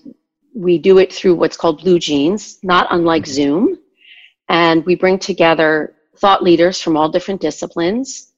we 0.53 0.77
do 0.77 0.97
it 0.97 1.13
through 1.13 1.35
what's 1.35 1.57
called 1.57 1.81
Blue 1.81 1.99
Jeans, 1.99 2.59
not 2.63 2.87
unlike 2.89 3.23
mm-hmm. 3.23 3.33
Zoom. 3.33 3.79
And 4.49 4.85
we 4.85 4.95
bring 4.95 5.19
together 5.19 5.95
thought 6.17 6.43
leaders 6.43 6.81
from 6.81 6.97
all 6.97 7.09
different 7.09 7.41
disciplines 7.41 8.33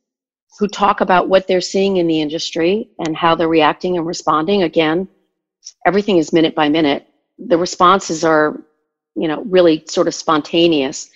who 0.59 0.67
talk 0.67 0.99
about 0.99 1.29
what 1.29 1.47
they're 1.47 1.61
seeing 1.61 1.97
in 1.97 2.07
the 2.07 2.19
industry 2.19 2.89
and 2.99 3.15
how 3.15 3.33
they're 3.35 3.47
reacting 3.47 3.97
and 3.97 4.05
responding. 4.05 4.63
Again, 4.63 5.07
everything 5.85 6.17
is 6.17 6.33
minute 6.33 6.53
by 6.53 6.67
minute. 6.67 7.07
The 7.37 7.57
responses 7.57 8.25
are, 8.25 8.61
you 9.15 9.29
know, 9.29 9.43
really 9.43 9.85
sort 9.87 10.07
of 10.07 10.13
spontaneous. 10.13 11.09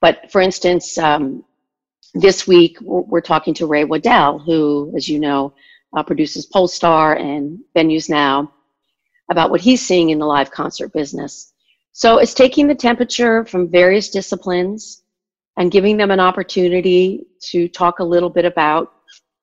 But 0.00 0.30
for 0.32 0.40
instance, 0.40 0.98
um, 0.98 1.44
this 2.14 2.48
week 2.48 2.78
we're 2.80 3.20
talking 3.20 3.54
to 3.54 3.66
Ray 3.66 3.84
Waddell, 3.84 4.40
who, 4.40 4.92
as 4.96 5.08
you 5.08 5.20
know, 5.20 5.52
uh, 5.96 6.02
produces 6.02 6.46
Pollstar 6.46 7.18
and 7.20 7.58
Venues 7.76 8.08
Now, 8.08 8.52
about 9.30 9.50
what 9.50 9.60
he's 9.60 9.86
seeing 9.86 10.10
in 10.10 10.18
the 10.18 10.26
live 10.26 10.50
concert 10.50 10.92
business. 10.92 11.52
So 11.92 12.18
it's 12.18 12.34
taking 12.34 12.66
the 12.66 12.74
temperature 12.74 13.44
from 13.44 13.70
various 13.70 14.08
disciplines 14.08 15.02
and 15.56 15.70
giving 15.70 15.96
them 15.96 16.10
an 16.10 16.20
opportunity 16.20 17.26
to 17.50 17.68
talk 17.68 17.98
a 17.98 18.04
little 18.04 18.30
bit 18.30 18.44
about, 18.44 18.92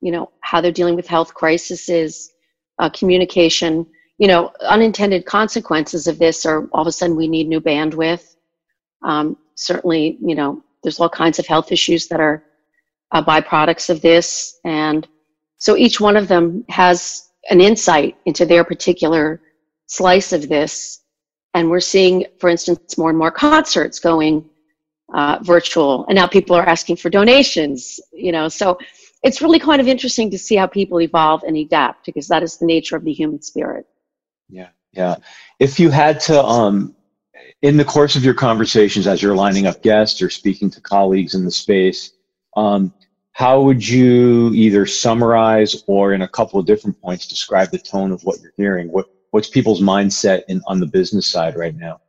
you 0.00 0.10
know, 0.10 0.30
how 0.40 0.60
they're 0.60 0.72
dealing 0.72 0.96
with 0.96 1.06
health 1.06 1.34
crises, 1.34 2.32
uh, 2.78 2.88
communication. 2.90 3.86
You 4.18 4.28
know, 4.28 4.50
unintended 4.62 5.26
consequences 5.26 6.06
of 6.06 6.18
this 6.18 6.46
are 6.46 6.66
all 6.72 6.80
of 6.80 6.86
a 6.86 6.92
sudden 6.92 7.16
we 7.16 7.28
need 7.28 7.48
new 7.48 7.60
bandwidth. 7.60 8.36
Um, 9.02 9.36
certainly, 9.56 10.16
you 10.22 10.34
know, 10.34 10.62
there's 10.82 10.98
all 10.98 11.10
kinds 11.10 11.38
of 11.38 11.46
health 11.46 11.70
issues 11.70 12.08
that 12.08 12.20
are 12.20 12.42
uh, 13.12 13.22
byproducts 13.22 13.90
of 13.90 14.00
this, 14.00 14.58
and 14.64 15.06
so 15.58 15.76
each 15.76 16.00
one 16.00 16.16
of 16.16 16.28
them 16.28 16.64
has 16.68 17.30
an 17.50 17.60
insight 17.60 18.16
into 18.26 18.44
their 18.44 18.64
particular 18.64 19.40
slice 19.86 20.32
of 20.32 20.48
this. 20.48 21.02
And 21.54 21.70
we're 21.70 21.80
seeing, 21.80 22.26
for 22.38 22.50
instance, 22.50 22.98
more 22.98 23.08
and 23.08 23.18
more 23.18 23.30
concerts 23.30 23.98
going 23.98 24.48
uh, 25.14 25.38
virtual. 25.42 26.04
And 26.06 26.16
now 26.16 26.26
people 26.26 26.56
are 26.56 26.68
asking 26.68 26.96
for 26.96 27.08
donations, 27.08 28.00
you 28.12 28.32
know. 28.32 28.48
So 28.48 28.78
it's 29.22 29.40
really 29.40 29.58
kind 29.58 29.80
of 29.80 29.88
interesting 29.88 30.30
to 30.30 30.38
see 30.38 30.56
how 30.56 30.66
people 30.66 31.00
evolve 31.00 31.42
and 31.44 31.56
adapt 31.56 32.04
because 32.04 32.28
that 32.28 32.42
is 32.42 32.58
the 32.58 32.66
nature 32.66 32.96
of 32.96 33.04
the 33.04 33.12
human 33.12 33.40
spirit. 33.40 33.86
Yeah, 34.48 34.68
yeah. 34.92 35.16
If 35.58 35.80
you 35.80 35.90
had 35.90 36.20
to, 36.20 36.42
um, 36.44 36.94
in 37.62 37.76
the 37.76 37.84
course 37.84 38.16
of 38.16 38.24
your 38.24 38.34
conversations 38.34 39.06
as 39.06 39.22
you're 39.22 39.34
lining 39.34 39.66
up 39.66 39.82
guests 39.82 40.20
or 40.20 40.28
speaking 40.28 40.70
to 40.70 40.80
colleagues 40.80 41.34
in 41.34 41.44
the 41.44 41.50
space, 41.50 42.12
um, 42.56 42.92
how 43.36 43.60
would 43.60 43.86
you 43.86 44.50
either 44.54 44.86
summarize 44.86 45.84
or 45.86 46.14
in 46.14 46.22
a 46.22 46.28
couple 46.28 46.58
of 46.58 46.64
different 46.64 46.98
points 47.02 47.26
describe 47.26 47.70
the 47.70 47.76
tone 47.76 48.10
of 48.10 48.24
what 48.24 48.40
you're 48.40 48.54
hearing? 48.56 48.90
What 48.90 49.10
what's 49.30 49.50
people's 49.50 49.82
mindset 49.82 50.44
in 50.48 50.62
on 50.66 50.80
the 50.80 50.86
business 50.86 51.30
side 51.30 51.54
right 51.54 51.76
now? 51.76 52.00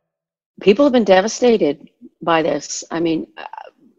People 0.62 0.86
have 0.86 0.92
been 0.94 1.04
devastated 1.04 1.90
by 2.22 2.40
this. 2.40 2.82
I 2.90 3.00
mean 3.00 3.26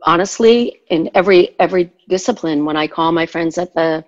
honestly 0.02 0.82
in 0.90 1.12
every 1.14 1.56
every 1.60 1.94
discipline 2.08 2.66
when 2.66 2.78
i 2.78 2.88
call 2.88 3.12
my 3.12 3.28
friends 3.28 3.58
at 3.58 3.76
the 3.76 4.04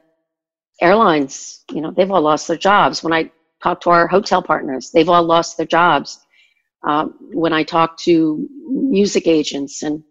airlines 0.82 1.66
you 1.70 1.82
know 1.82 1.92
they've 1.92 2.10
all 2.10 2.22
lost 2.22 2.48
their 2.48 2.58
jobs. 2.58 3.04
When 3.04 3.14
i 3.14 3.30
talk 3.62 3.82
to 3.82 3.92
our 3.92 4.08
hotel 4.08 4.42
partners 4.42 4.90
they've 4.90 5.10
all 5.10 5.24
lost 5.24 5.58
their 5.58 5.68
jobs. 5.68 6.26
Um, 6.88 7.14
when 7.34 7.54
i 7.54 7.62
talk 7.62 7.98
to 8.00 8.50
music 8.68 9.28
agents 9.28 9.84
and 9.84 10.04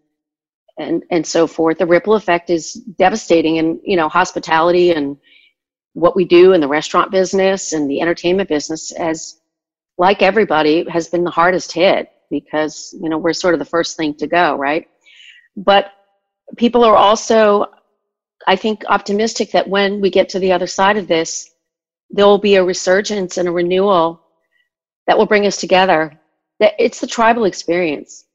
and 0.77 1.03
and 1.11 1.25
so 1.25 1.47
forth. 1.47 1.77
The 1.77 1.85
ripple 1.85 2.15
effect 2.15 2.49
is 2.49 2.73
devastating 2.73 3.59
and 3.59 3.79
you 3.83 3.95
know 3.95 4.09
hospitality 4.09 4.91
and 4.91 5.17
what 5.93 6.15
we 6.15 6.25
do 6.25 6.53
in 6.53 6.61
the 6.61 6.67
restaurant 6.67 7.11
business 7.11 7.73
and 7.73 7.89
the 7.89 8.01
entertainment 8.01 8.49
business 8.49 8.91
as 8.93 9.39
like 9.97 10.21
everybody 10.21 10.89
has 10.89 11.09
been 11.09 11.23
the 11.23 11.31
hardest 11.31 11.71
hit 11.71 12.09
because 12.29 12.95
you 13.01 13.09
know 13.09 13.17
we're 13.17 13.33
sort 13.33 13.53
of 13.53 13.59
the 13.59 13.65
first 13.65 13.97
thing 13.97 14.13
to 14.15 14.27
go 14.27 14.55
right? 14.55 14.87
But 15.57 15.91
people 16.57 16.83
are 16.83 16.97
also 16.97 17.65
i 18.45 18.55
think 18.57 18.83
optimistic 18.89 19.51
that 19.51 19.69
when 19.69 20.01
we 20.01 20.09
get 20.09 20.27
to 20.27 20.39
the 20.39 20.51
other 20.51 20.67
side 20.67 20.97
of 20.97 21.07
this 21.07 21.51
there 22.11 22.25
will 22.25 22.37
be 22.37 22.55
a 22.55 22.63
resurgence 22.63 23.37
and 23.37 23.47
a 23.47 23.51
renewal 23.51 24.21
that 25.07 25.17
will 25.17 25.25
bring 25.25 25.45
us 25.45 25.57
together. 25.57 26.17
That 26.59 26.73
it's 26.77 26.99
the 26.99 27.07
tribal 27.07 27.45
experience 27.45 28.25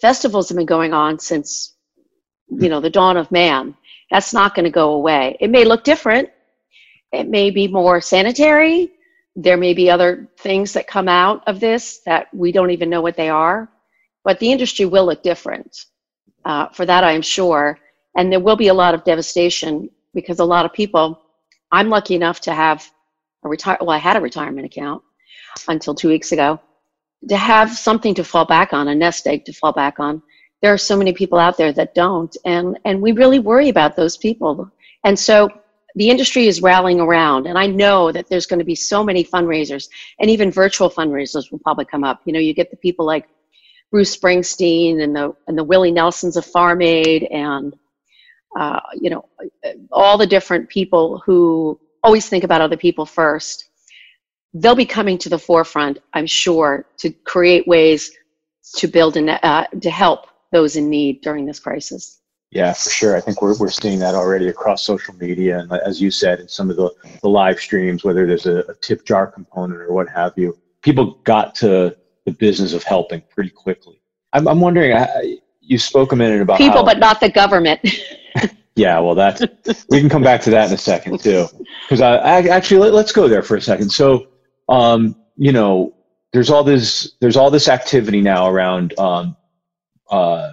festivals 0.00 0.48
have 0.48 0.56
been 0.56 0.66
going 0.66 0.92
on 0.92 1.18
since 1.18 1.74
you 2.48 2.68
know 2.68 2.80
the 2.80 2.90
dawn 2.90 3.16
of 3.16 3.30
man. 3.30 3.76
That's 4.10 4.32
not 4.32 4.54
going 4.54 4.64
to 4.64 4.70
go 4.70 4.92
away. 4.92 5.36
It 5.40 5.50
may 5.50 5.64
look 5.64 5.84
different. 5.84 6.28
It 7.12 7.28
may 7.28 7.50
be 7.50 7.66
more 7.68 8.00
sanitary. 8.00 8.92
There 9.34 9.56
may 9.56 9.74
be 9.74 9.90
other 9.90 10.28
things 10.38 10.72
that 10.72 10.86
come 10.86 11.08
out 11.08 11.42
of 11.46 11.60
this 11.60 12.00
that 12.06 12.28
we 12.32 12.52
don't 12.52 12.70
even 12.70 12.88
know 12.88 13.02
what 13.02 13.16
they 13.16 13.28
are, 13.28 13.68
but 14.24 14.38
the 14.38 14.50
industry 14.50 14.86
will 14.86 15.06
look 15.06 15.22
different. 15.22 15.86
Uh, 16.44 16.68
for 16.68 16.86
that, 16.86 17.04
I 17.04 17.12
am 17.12 17.22
sure. 17.22 17.78
And 18.16 18.32
there 18.32 18.40
will 18.40 18.56
be 18.56 18.68
a 18.68 18.74
lot 18.74 18.94
of 18.94 19.04
devastation 19.04 19.90
because 20.14 20.38
a 20.38 20.44
lot 20.44 20.64
of 20.64 20.72
people, 20.72 21.20
I'm 21.72 21.88
lucky 21.88 22.14
enough 22.14 22.40
to 22.42 22.54
have 22.54 22.88
a 23.44 23.48
retire, 23.48 23.76
well, 23.80 23.90
I 23.90 23.98
had 23.98 24.16
a 24.16 24.20
retirement 24.20 24.64
account 24.64 25.02
until 25.68 25.94
two 25.94 26.08
weeks 26.08 26.32
ago, 26.32 26.60
to 27.28 27.36
have 27.36 27.76
something 27.76 28.14
to 28.14 28.24
fall 28.24 28.44
back 28.44 28.72
on, 28.72 28.88
a 28.88 28.94
nest 28.94 29.26
egg 29.26 29.44
to 29.46 29.52
fall 29.52 29.72
back 29.72 29.98
on. 29.98 30.22
There 30.62 30.72
are 30.72 30.78
so 30.78 30.96
many 30.96 31.12
people 31.12 31.38
out 31.38 31.56
there 31.56 31.72
that 31.72 31.94
don't, 31.94 32.34
and, 32.44 32.78
and 32.84 33.00
we 33.00 33.12
really 33.12 33.38
worry 33.38 33.68
about 33.68 33.96
those 33.96 34.16
people. 34.16 34.70
And 35.04 35.18
so 35.18 35.50
the 35.96 36.10
industry 36.10 36.46
is 36.46 36.62
rallying 36.62 37.00
around 37.00 37.46
and 37.46 37.58
i 37.58 37.66
know 37.66 38.12
that 38.12 38.28
there's 38.28 38.46
going 38.46 38.58
to 38.58 38.64
be 38.64 38.74
so 38.74 39.02
many 39.02 39.24
fundraisers 39.24 39.88
and 40.20 40.30
even 40.30 40.50
virtual 40.50 40.88
fundraisers 40.88 41.50
will 41.50 41.58
probably 41.58 41.84
come 41.84 42.04
up 42.04 42.20
you 42.24 42.32
know 42.32 42.38
you 42.38 42.54
get 42.54 42.70
the 42.70 42.76
people 42.76 43.04
like 43.04 43.26
bruce 43.90 44.16
springsteen 44.16 45.02
and 45.02 45.16
the 45.16 45.34
and 45.48 45.58
the 45.58 45.64
willie 45.64 45.90
nelsons 45.90 46.36
of 46.36 46.44
farm 46.44 46.80
aid 46.82 47.24
and 47.24 47.74
uh, 48.58 48.80
you 48.94 49.10
know 49.10 49.24
all 49.90 50.16
the 50.16 50.26
different 50.26 50.68
people 50.68 51.22
who 51.26 51.78
always 52.04 52.28
think 52.28 52.44
about 52.44 52.60
other 52.60 52.76
people 52.76 53.04
first 53.04 53.70
they'll 54.60 54.74
be 54.74 54.86
coming 54.86 55.18
to 55.18 55.28
the 55.28 55.38
forefront 55.38 55.98
i'm 56.14 56.26
sure 56.26 56.86
to 56.96 57.10
create 57.24 57.66
ways 57.66 58.12
to 58.74 58.88
build 58.88 59.16
and 59.16 59.30
uh, 59.30 59.66
to 59.80 59.90
help 59.90 60.26
those 60.52 60.76
in 60.76 60.88
need 60.90 61.20
during 61.20 61.46
this 61.46 61.60
crisis 61.60 62.20
yeah, 62.50 62.72
for 62.72 62.90
sure. 62.90 63.16
I 63.16 63.20
think 63.20 63.42
we're, 63.42 63.56
we're 63.58 63.70
seeing 63.70 63.98
that 63.98 64.14
already 64.14 64.48
across 64.48 64.84
social 64.84 65.14
media. 65.16 65.58
And 65.58 65.72
as 65.72 66.00
you 66.00 66.10
said, 66.10 66.40
in 66.40 66.48
some 66.48 66.70
of 66.70 66.76
the, 66.76 66.90
the 67.20 67.28
live 67.28 67.58
streams, 67.58 68.04
whether 68.04 68.26
there's 68.26 68.46
a, 68.46 68.60
a 68.60 68.74
tip 68.74 69.04
jar 69.04 69.26
component 69.26 69.80
or 69.80 69.92
what 69.92 70.08
have 70.08 70.32
you, 70.36 70.56
people 70.80 71.18
got 71.24 71.54
to 71.56 71.96
the 72.24 72.32
business 72.32 72.72
of 72.72 72.82
helping 72.82 73.22
pretty 73.34 73.50
quickly. 73.50 74.00
I'm, 74.32 74.46
I'm 74.46 74.60
wondering, 74.60 74.92
uh, 74.92 75.06
you 75.60 75.78
spoke 75.78 76.12
a 76.12 76.16
minute 76.16 76.40
about 76.40 76.58
people, 76.58 76.78
how, 76.78 76.84
but 76.84 76.98
not 76.98 77.20
the 77.20 77.30
government. 77.30 77.80
yeah, 78.76 78.98
well, 79.00 79.14
that's, 79.14 79.42
we 79.90 80.00
can 80.00 80.08
come 80.08 80.22
back 80.22 80.40
to 80.42 80.50
that 80.50 80.68
in 80.68 80.74
a 80.74 80.78
second 80.78 81.20
too. 81.20 81.46
Because 81.82 82.00
I, 82.00 82.16
I, 82.16 82.40
actually, 82.48 82.80
let, 82.80 82.94
let's 82.94 83.12
go 83.12 83.28
there 83.28 83.42
for 83.42 83.56
a 83.56 83.60
second. 83.60 83.90
So, 83.90 84.28
um, 84.68 85.16
you 85.36 85.52
know, 85.52 85.94
there's 86.32 86.50
all 86.50 86.64
this, 86.64 87.14
there's 87.20 87.36
all 87.36 87.50
this 87.50 87.68
activity 87.68 88.20
now 88.20 88.48
around, 88.48 88.98
um, 88.98 89.36
uh, 90.10 90.52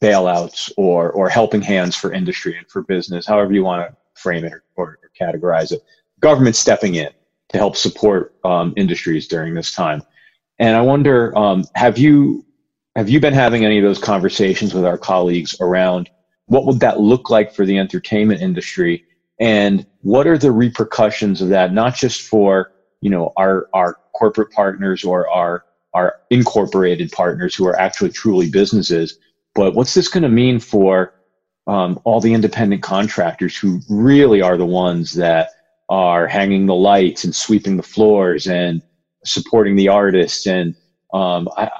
bailouts 0.00 0.70
or 0.76 1.10
or 1.12 1.28
helping 1.28 1.62
hands 1.62 1.96
for 1.96 2.12
industry 2.12 2.56
and 2.56 2.68
for 2.68 2.82
business, 2.82 3.26
however 3.26 3.52
you 3.52 3.64
want 3.64 3.88
to 3.88 3.96
frame 4.20 4.44
it 4.44 4.52
or, 4.52 4.62
or, 4.76 4.98
categorize 5.18 5.72
it. 5.72 5.82
Government 6.20 6.54
stepping 6.54 6.96
in 6.96 7.08
to 7.48 7.56
help 7.56 7.74
support 7.74 8.34
um, 8.44 8.74
industries 8.76 9.26
during 9.26 9.54
this 9.54 9.74
time. 9.74 10.02
And 10.58 10.76
I 10.76 10.82
wonder, 10.82 11.36
um, 11.38 11.64
have 11.74 11.96
you 11.96 12.44
have 12.96 13.08
you 13.08 13.18
been 13.20 13.32
having 13.32 13.64
any 13.64 13.78
of 13.78 13.84
those 13.84 13.98
conversations 13.98 14.74
with 14.74 14.84
our 14.84 14.98
colleagues 14.98 15.56
around 15.60 16.10
what 16.46 16.66
would 16.66 16.80
that 16.80 17.00
look 17.00 17.30
like 17.30 17.52
for 17.52 17.64
the 17.64 17.78
entertainment 17.78 18.40
industry, 18.40 19.04
and 19.38 19.86
what 20.00 20.26
are 20.26 20.38
the 20.38 20.52
repercussions 20.52 21.42
of 21.42 21.48
that, 21.50 21.72
not 21.72 21.94
just 21.94 22.22
for 22.22 22.70
you 23.00 23.10
know 23.10 23.32
our 23.36 23.68
our 23.72 23.96
corporate 24.14 24.50
partners 24.50 25.04
or 25.04 25.28
our 25.28 25.64
our 25.94 26.14
incorporated 26.30 27.10
partners 27.12 27.54
who 27.54 27.66
are 27.66 27.78
actually 27.78 28.10
truly 28.10 28.50
businesses, 28.50 29.18
but 29.54 29.74
what's 29.74 29.94
this 29.94 30.08
going 30.08 30.22
to 30.22 30.28
mean 30.28 30.60
for 30.60 31.14
um, 31.66 31.98
all 32.04 32.20
the 32.20 32.34
independent 32.34 32.82
contractors 32.82 33.56
who 33.56 33.80
really 33.88 34.42
are 34.42 34.56
the 34.56 34.66
ones 34.66 35.14
that 35.14 35.48
are 35.88 36.26
hanging 36.26 36.66
the 36.66 36.74
lights 36.74 37.24
and 37.24 37.34
sweeping 37.34 37.76
the 37.76 37.82
floors 37.82 38.46
and 38.46 38.82
supporting 39.24 39.76
the 39.76 39.88
artists? 39.88 40.46
And 40.46 40.74
um, 41.14 41.48
I, 41.56 41.70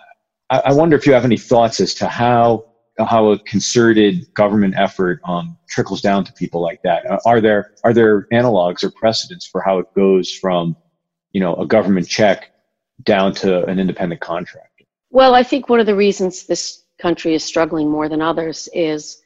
I 0.50 0.72
wonder 0.72 0.96
if 0.96 1.06
you 1.06 1.12
have 1.12 1.24
any 1.24 1.36
thoughts 1.36 1.80
as 1.80 1.94
to 1.94 2.08
how 2.08 2.64
how 2.98 3.30
a 3.30 3.38
concerted 3.40 4.32
government 4.34 4.74
effort 4.76 5.20
um, 5.24 5.56
trickles 5.68 6.00
down 6.00 6.24
to 6.24 6.32
people 6.32 6.62
like 6.62 6.80
that. 6.82 7.04
Are 7.26 7.40
there 7.40 7.74
are 7.84 7.92
there 7.92 8.26
analogs 8.32 8.82
or 8.82 8.90
precedents 8.90 9.46
for 9.46 9.60
how 9.60 9.78
it 9.78 9.92
goes 9.94 10.32
from 10.32 10.76
you 11.32 11.40
know 11.40 11.54
a 11.56 11.66
government 11.66 12.08
check 12.08 12.52
down 13.02 13.34
to 13.34 13.64
an 13.66 13.78
independent 13.78 14.20
contractor? 14.20 14.84
Well, 15.10 15.34
I 15.34 15.42
think 15.42 15.68
one 15.68 15.80
of 15.80 15.86
the 15.86 15.94
reasons 15.94 16.46
this 16.46 16.84
country 16.98 17.34
is 17.34 17.44
struggling 17.44 17.90
more 17.90 18.08
than 18.08 18.22
others 18.22 18.68
is 18.72 19.22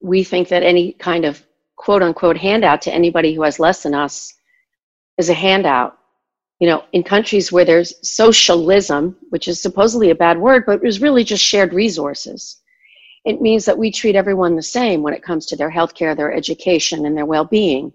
we 0.00 0.24
think 0.24 0.48
that 0.48 0.62
any 0.62 0.92
kind 0.92 1.24
of 1.24 1.42
quote 1.76 2.02
unquote 2.02 2.36
handout 2.36 2.82
to 2.82 2.92
anybody 2.92 3.34
who 3.34 3.42
has 3.42 3.60
less 3.60 3.82
than 3.82 3.94
us 3.94 4.34
is 5.18 5.28
a 5.28 5.34
handout. 5.34 5.98
You 6.58 6.68
know, 6.68 6.84
in 6.92 7.02
countries 7.02 7.50
where 7.50 7.64
there's 7.64 7.94
socialism, 8.08 9.16
which 9.30 9.48
is 9.48 9.60
supposedly 9.60 10.10
a 10.10 10.14
bad 10.14 10.38
word, 10.38 10.64
but 10.64 10.84
is 10.84 11.00
really 11.02 11.24
just 11.24 11.42
shared 11.42 11.72
resources, 11.72 12.61
it 13.24 13.40
means 13.40 13.64
that 13.64 13.78
we 13.78 13.90
treat 13.90 14.16
everyone 14.16 14.56
the 14.56 14.62
same 14.62 15.02
when 15.02 15.14
it 15.14 15.22
comes 15.22 15.46
to 15.46 15.56
their 15.56 15.70
health 15.70 15.94
care, 15.94 16.14
their 16.14 16.32
education, 16.32 17.06
and 17.06 17.16
their 17.16 17.26
well 17.26 17.44
being. 17.44 17.92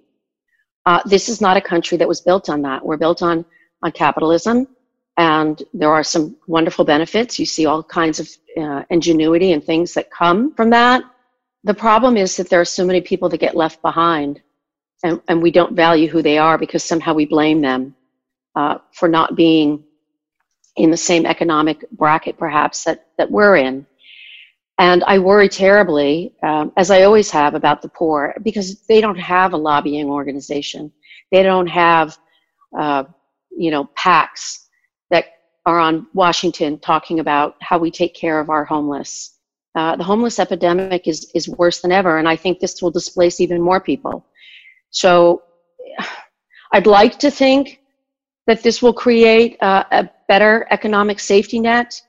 Uh, 0.85 1.01
this 1.05 1.27
is 1.27 1.41
not 1.41 1.57
a 1.57 1.61
country 1.61 1.97
that 1.97 2.07
was 2.07 2.21
built 2.21 2.49
on 2.49 2.61
that. 2.61 2.85
We're 2.85 2.97
built 2.97 3.21
on, 3.21 3.43
on 3.83 3.91
capitalism, 3.91 4.67
and 5.17 5.61
there 5.73 5.91
are 5.91 6.03
some 6.03 6.37
wonderful 6.47 6.85
benefits. 6.85 7.39
You 7.39 7.45
see 7.45 7.65
all 7.65 7.83
kinds 7.83 8.19
of 8.19 8.29
uh, 8.57 8.83
ingenuity 8.89 9.51
and 9.51 9.63
things 9.63 9.93
that 9.95 10.11
come 10.11 10.53
from 10.53 10.69
that. 10.69 11.03
The 11.65 11.73
problem 11.73 12.15
is 12.15 12.37
that 12.37 12.49
there 12.49 12.61
are 12.61 12.65
so 12.65 12.85
many 12.85 13.01
people 13.01 13.27
that 13.29 13.39
get 13.39 13.55
left 13.55 13.81
behind, 13.81 14.41
and, 15.03 15.21
and 15.27 15.41
we 15.41 15.51
don't 15.51 15.75
value 15.75 16.07
who 16.07 16.21
they 16.21 16.37
are 16.37 16.57
because 16.57 16.83
somehow 16.83 17.13
we 17.13 17.25
blame 17.25 17.59
them 17.59 17.95
uh, 18.55 18.77
for 18.93 19.09
not 19.09 19.35
being 19.35 19.83
in 20.77 20.91
the 20.91 20.97
same 20.97 21.25
economic 21.25 21.89
bracket, 21.91 22.37
perhaps, 22.37 22.83
that, 22.83 23.07
that 23.17 23.29
we're 23.29 23.57
in. 23.57 23.85
And 24.79 25.03
I 25.05 25.17
worry 25.17 25.49
terribly, 25.49 26.33
um, 26.43 26.71
as 26.77 26.91
I 26.91 27.03
always 27.03 27.31
have, 27.31 27.55
about 27.55 27.81
the 27.81 27.89
poor 27.89 28.35
because 28.43 28.81
they 28.85 29.01
don't 29.01 29.17
have 29.17 29.53
a 29.53 29.57
lobbying 29.57 30.07
organization. 30.07 30.91
They 31.31 31.41
don't 31.41 31.67
have, 31.67 32.17
uh, 32.77 33.05
you 33.49 33.71
know, 33.71 33.89
PACs 33.97 34.67
that 35.09 35.25
are 35.65 35.79
on 35.79 36.07
Washington 36.13 36.77
talking 36.79 37.19
about 37.19 37.55
how 37.59 37.79
we 37.79 37.89
take 37.89 38.13
care 38.13 38.39
of 38.39 38.49
our 38.51 38.65
homeless. 38.65 39.39
Uh, 39.73 39.95
the 39.95 40.03
homeless 40.03 40.39
epidemic 40.39 41.07
is, 41.07 41.31
is 41.33 41.49
worse 41.49 41.81
than 41.81 41.91
ever, 41.91 42.19
and 42.19 42.27
I 42.27 42.35
think 42.35 42.59
this 42.59 42.81
will 42.81 42.91
displace 42.91 43.39
even 43.39 43.61
more 43.61 43.79
people. 43.79 44.25
So 44.91 45.43
I'd 46.71 46.87
like 46.87 47.17
to 47.19 47.31
think 47.31 47.79
that 48.45 48.63
this 48.63 48.81
will 48.81 48.93
create 48.93 49.57
uh, 49.61 49.83
a 49.91 50.09
better 50.27 50.67
economic 50.71 51.19
safety 51.19 51.59
net. 51.59 51.99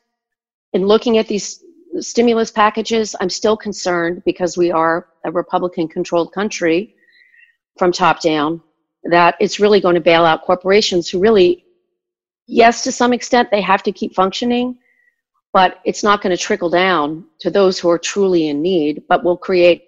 In 0.75 0.87
looking 0.87 1.17
at 1.17 1.29
these 1.29 1.65
stimulus 2.03 2.51
packages, 2.51 3.15
I'm 3.21 3.31
still 3.31 3.57
concerned 3.57 4.23
because 4.25 4.57
we 4.57 4.71
are 4.71 5.09
a 5.25 5.31
Republican 5.31 5.89
controlled 5.89 6.33
country 6.33 6.95
from 7.79 7.93
top 7.93 8.21
down 8.21 8.61
that 9.05 9.37
it's 9.41 9.61
really 9.61 9.81
going 9.81 9.95
to 9.95 10.01
bail 10.01 10.25
out 10.25 10.43
corporations 10.43 11.09
who 11.09 11.19
really 11.21 11.65
yes, 12.49 12.83
to 12.83 12.91
some 12.91 13.13
extent, 13.13 13.51
they 13.51 13.61
have 13.61 13.83
to 13.85 13.93
keep 13.93 14.15
functioning, 14.15 14.79
but 15.53 15.81
it's 15.85 16.03
not 16.03 16.23
going 16.23 16.35
to 16.35 16.43
trickle 16.43 16.71
down 16.71 17.25
to 17.41 17.51
those 17.51 17.79
who 17.79 17.89
are 17.89 17.99
truly 17.99 18.49
in 18.49 18.61
need, 18.61 19.05
but 19.09 19.23
will 19.23 19.37
create 19.37 19.85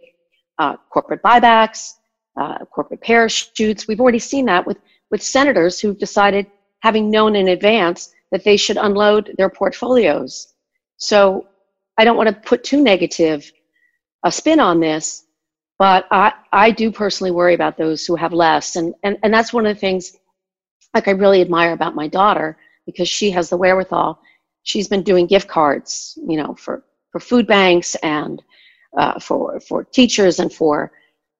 uh, 0.59 0.77
corporate 0.93 1.23
buybacks, 1.23 1.95
uh, 2.39 2.59
corporate 2.67 3.01
parachutes. 3.01 3.89
We've 3.89 4.01
already 4.01 4.19
seen 4.19 4.45
that 4.47 4.67
with, 4.67 4.77
with 5.11 5.23
senators 5.23 5.81
who've 5.81 5.99
decided, 5.99 6.47
having 6.81 7.11
known 7.11 7.35
in 7.35 7.49
advance, 7.49 8.13
that 8.31 8.45
they 8.45 8.57
should 8.57 8.77
unload 8.77 9.35
their 9.39 9.49
portfolios. 9.49 10.55
So 10.99 11.49
I 12.01 12.05
don't 12.05 12.17
want 12.17 12.29
to 12.31 12.49
put 12.49 12.65
too 12.65 12.83
negative 12.83 13.53
a 14.25 14.33
spin 14.33 14.59
on 14.59 14.81
this, 14.81 15.27
but 15.79 16.07
I, 16.11 16.33
I 16.53 16.71
do 16.71 16.91
personally 16.91 17.31
worry 17.31 17.55
about 17.55 17.77
those 17.77 18.07
who 18.07 18.17
have 18.17 18.33
less. 18.33 18.77
And, 18.77 18.95
and, 19.03 19.19
and 19.23 19.33
that's 19.35 19.53
one 19.53 19.67
of 19.67 19.75
the 19.75 19.81
things 19.81 20.17
like 20.95 21.09
I 21.09 21.13
really 21.13 21.43
admire 21.43 21.73
about 21.73 21.95
my 21.95 22.09
daughter 22.09 22.57
because 22.87 23.09
she 23.09 23.31
has 23.33 23.51
the 23.51 23.57
wherewithal. 23.59 24.21
She's 24.63 24.89
been 24.89 25.03
doing 25.03 25.27
gift 25.27 25.49
cards, 25.49 26.19
you 26.27 26.39
know, 26.39 26.55
for, 26.55 26.85
for 27.13 27.21
food 27.21 27.47
banks 27.47 27.95
and 27.97 28.43
uh, 28.97 29.21
for 29.21 29.61
for 29.61 29.85
teachers 29.85 30.41
and 30.41 30.53
for 30.53 30.93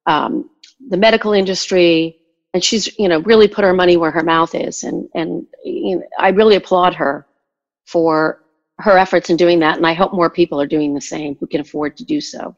um, 0.07 0.51
the 0.91 0.97
medical 0.97 1.33
industry, 1.33 2.19
and 2.55 2.63
she's 2.63 2.99
you 2.99 3.09
know 3.09 3.21
really 3.21 3.49
put 3.49 3.65
her 3.65 3.73
money 3.73 3.97
where 3.97 4.11
her 4.11 4.23
mouth 4.23 4.55
is, 4.55 4.85
and 4.85 5.09
and 5.15 5.47
you 5.65 5.97
know, 5.97 6.03
I 6.19 6.29
really 6.29 6.57
applaud 6.57 6.95
her 6.95 7.27
for 7.87 8.45
her 8.81 8.99
efforts 8.99 9.31
in 9.31 9.37
doing 9.37 9.59
that, 9.61 9.77
and 9.77 9.87
I 9.87 9.93
hope 9.93 10.13
more 10.13 10.31
people 10.31 10.61
are 10.61 10.67
doing 10.67 10.95
the 10.95 11.01
same 11.01 11.37
who 11.39 11.47
can 11.47 11.61
afford 11.61 11.97
to 11.99 12.05
do 12.05 12.21
so. 12.21 12.57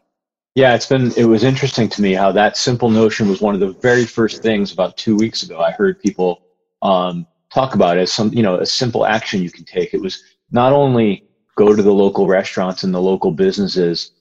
Yeah, 0.54 0.74
it's 0.74 0.87
been 0.87 1.12
it 1.16 1.24
was 1.24 1.44
interesting 1.44 1.88
to 1.90 2.02
me 2.02 2.12
how 2.12 2.30
that 2.32 2.56
simple 2.56 2.90
notion 2.90 3.28
was 3.28 3.40
one 3.40 3.54
of 3.54 3.61
the 3.61 3.72
very 3.80 4.04
first 4.04 4.42
things 4.42 4.72
about 4.72 4.96
two 4.96 5.16
weeks 5.16 5.42
ago. 5.42 5.61
I 5.61 5.72
heard 5.72 6.00
people 6.00 6.42
um, 6.82 7.26
talk 7.52 7.74
about 7.74 7.96
it 7.96 8.02
as 8.02 8.12
some, 8.12 8.32
you 8.32 8.42
know, 8.42 8.56
a 8.56 8.66
simple 8.66 9.06
action 9.06 9.42
you 9.42 9.50
can 9.50 9.64
take. 9.64 9.94
It 9.94 10.00
was 10.00 10.22
not 10.50 10.72
only 10.72 11.24
go 11.56 11.74
to 11.74 11.82
the 11.82 11.92
local 11.92 12.26
restaurants 12.26 12.82
and 12.82 12.94
the 12.94 13.00
local 13.00 13.30
businesses 13.30 14.12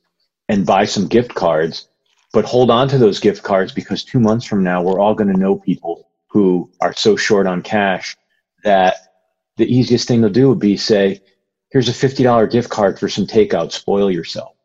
and 0.49 0.65
buy 0.65 0.85
some 0.85 1.07
gift 1.07 1.33
cards, 1.33 1.89
but 2.33 2.45
hold 2.45 2.69
on 2.69 2.87
to 2.89 2.97
those 2.97 3.19
gift 3.19 3.43
cards 3.43 3.73
because 3.73 4.03
two 4.03 4.19
months 4.19 4.45
from 4.45 4.63
now, 4.63 4.81
we're 4.81 4.99
all 4.99 5.13
going 5.13 5.33
to 5.33 5.39
know 5.39 5.57
people 5.57 6.09
who 6.27 6.69
are 6.79 6.93
so 6.93 7.15
short 7.15 7.45
on 7.45 7.61
cash 7.61 8.15
that 8.63 8.95
the 9.57 9.65
easiest 9.65 10.07
thing 10.07 10.21
to 10.21 10.29
do 10.29 10.47
would 10.47 10.59
be 10.59 10.77
say, 10.77 11.21
here's 11.71 11.89
a 11.89 11.91
$50 11.91 12.51
gift 12.51 12.69
card 12.69 12.99
for 12.99 13.10
some 13.10 13.25
takeout, 13.25 13.71
spoil 13.71 14.12
yourself. 14.12 14.55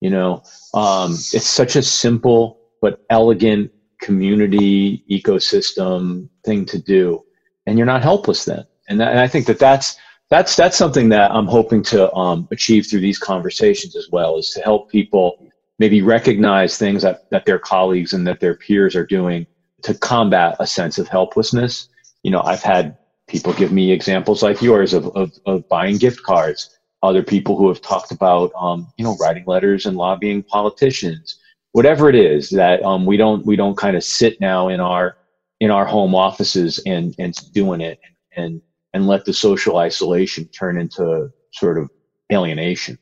You 0.00 0.10
know, 0.10 0.42
um, 0.74 1.12
it's 1.12 1.46
such 1.46 1.76
a 1.76 1.82
simple 1.82 2.60
but 2.80 3.04
elegant 3.10 3.70
community 4.00 5.04
ecosystem 5.10 6.28
thing 6.44 6.64
to 6.66 6.78
do. 6.78 7.22
And 7.66 7.78
you're 7.78 7.86
not 7.86 8.02
helpless 8.02 8.44
then. 8.44 8.64
And, 8.88 9.00
that, 9.00 9.10
and 9.10 9.20
I 9.20 9.28
think 9.28 9.46
that 9.46 9.58
that's, 9.58 9.96
that's, 10.30 10.56
that's 10.56 10.76
something 10.76 11.10
that 11.10 11.30
I'm 11.30 11.46
hoping 11.46 11.82
to 11.84 12.12
um, 12.14 12.48
achieve 12.50 12.86
through 12.86 13.00
these 13.00 13.18
conversations 13.18 13.94
as 13.94 14.08
well 14.10 14.38
is 14.38 14.50
to 14.50 14.62
help 14.62 14.90
people 14.90 15.46
maybe 15.78 16.02
recognize 16.02 16.78
things 16.78 17.02
that, 17.02 17.28
that 17.30 17.44
their 17.44 17.58
colleagues 17.58 18.12
and 18.12 18.26
that 18.26 18.40
their 18.40 18.54
peers 18.54 18.96
are 18.96 19.06
doing 19.06 19.46
to 19.82 19.94
combat 19.94 20.56
a 20.60 20.66
sense 20.66 20.98
of 20.98 21.08
helplessness. 21.08 21.88
You 22.22 22.30
know, 22.30 22.42
I've 22.42 22.62
had 22.62 22.96
people 23.30 23.52
give 23.52 23.72
me 23.72 23.92
examples 23.92 24.42
like 24.42 24.60
yours 24.60 24.92
of, 24.92 25.06
of, 25.16 25.32
of 25.46 25.66
buying 25.68 25.96
gift 25.96 26.22
cards. 26.22 26.76
Other 27.02 27.22
people 27.22 27.56
who 27.56 27.68
have 27.68 27.80
talked 27.80 28.12
about, 28.12 28.52
um, 28.58 28.86
you 28.98 29.04
know, 29.04 29.16
writing 29.20 29.44
letters 29.46 29.86
and 29.86 29.96
lobbying 29.96 30.42
politicians, 30.42 31.38
whatever 31.72 32.10
it 32.10 32.14
is 32.14 32.50
that 32.50 32.82
um, 32.82 33.06
we 33.06 33.16
don't 33.16 33.46
we 33.46 33.56
don't 33.56 33.76
kind 33.76 33.96
of 33.96 34.04
sit 34.04 34.38
now 34.40 34.68
in 34.68 34.80
our 34.80 35.16
in 35.60 35.70
our 35.70 35.86
home 35.86 36.14
offices 36.14 36.78
and 36.84 37.14
and 37.18 37.34
doing 37.52 37.80
it 37.80 37.98
and 38.36 38.60
and 38.92 39.06
let 39.06 39.24
the 39.24 39.32
social 39.32 39.78
isolation 39.78 40.46
turn 40.48 40.78
into 40.78 41.30
sort 41.52 41.78
of 41.78 41.88
alienation 42.30 42.98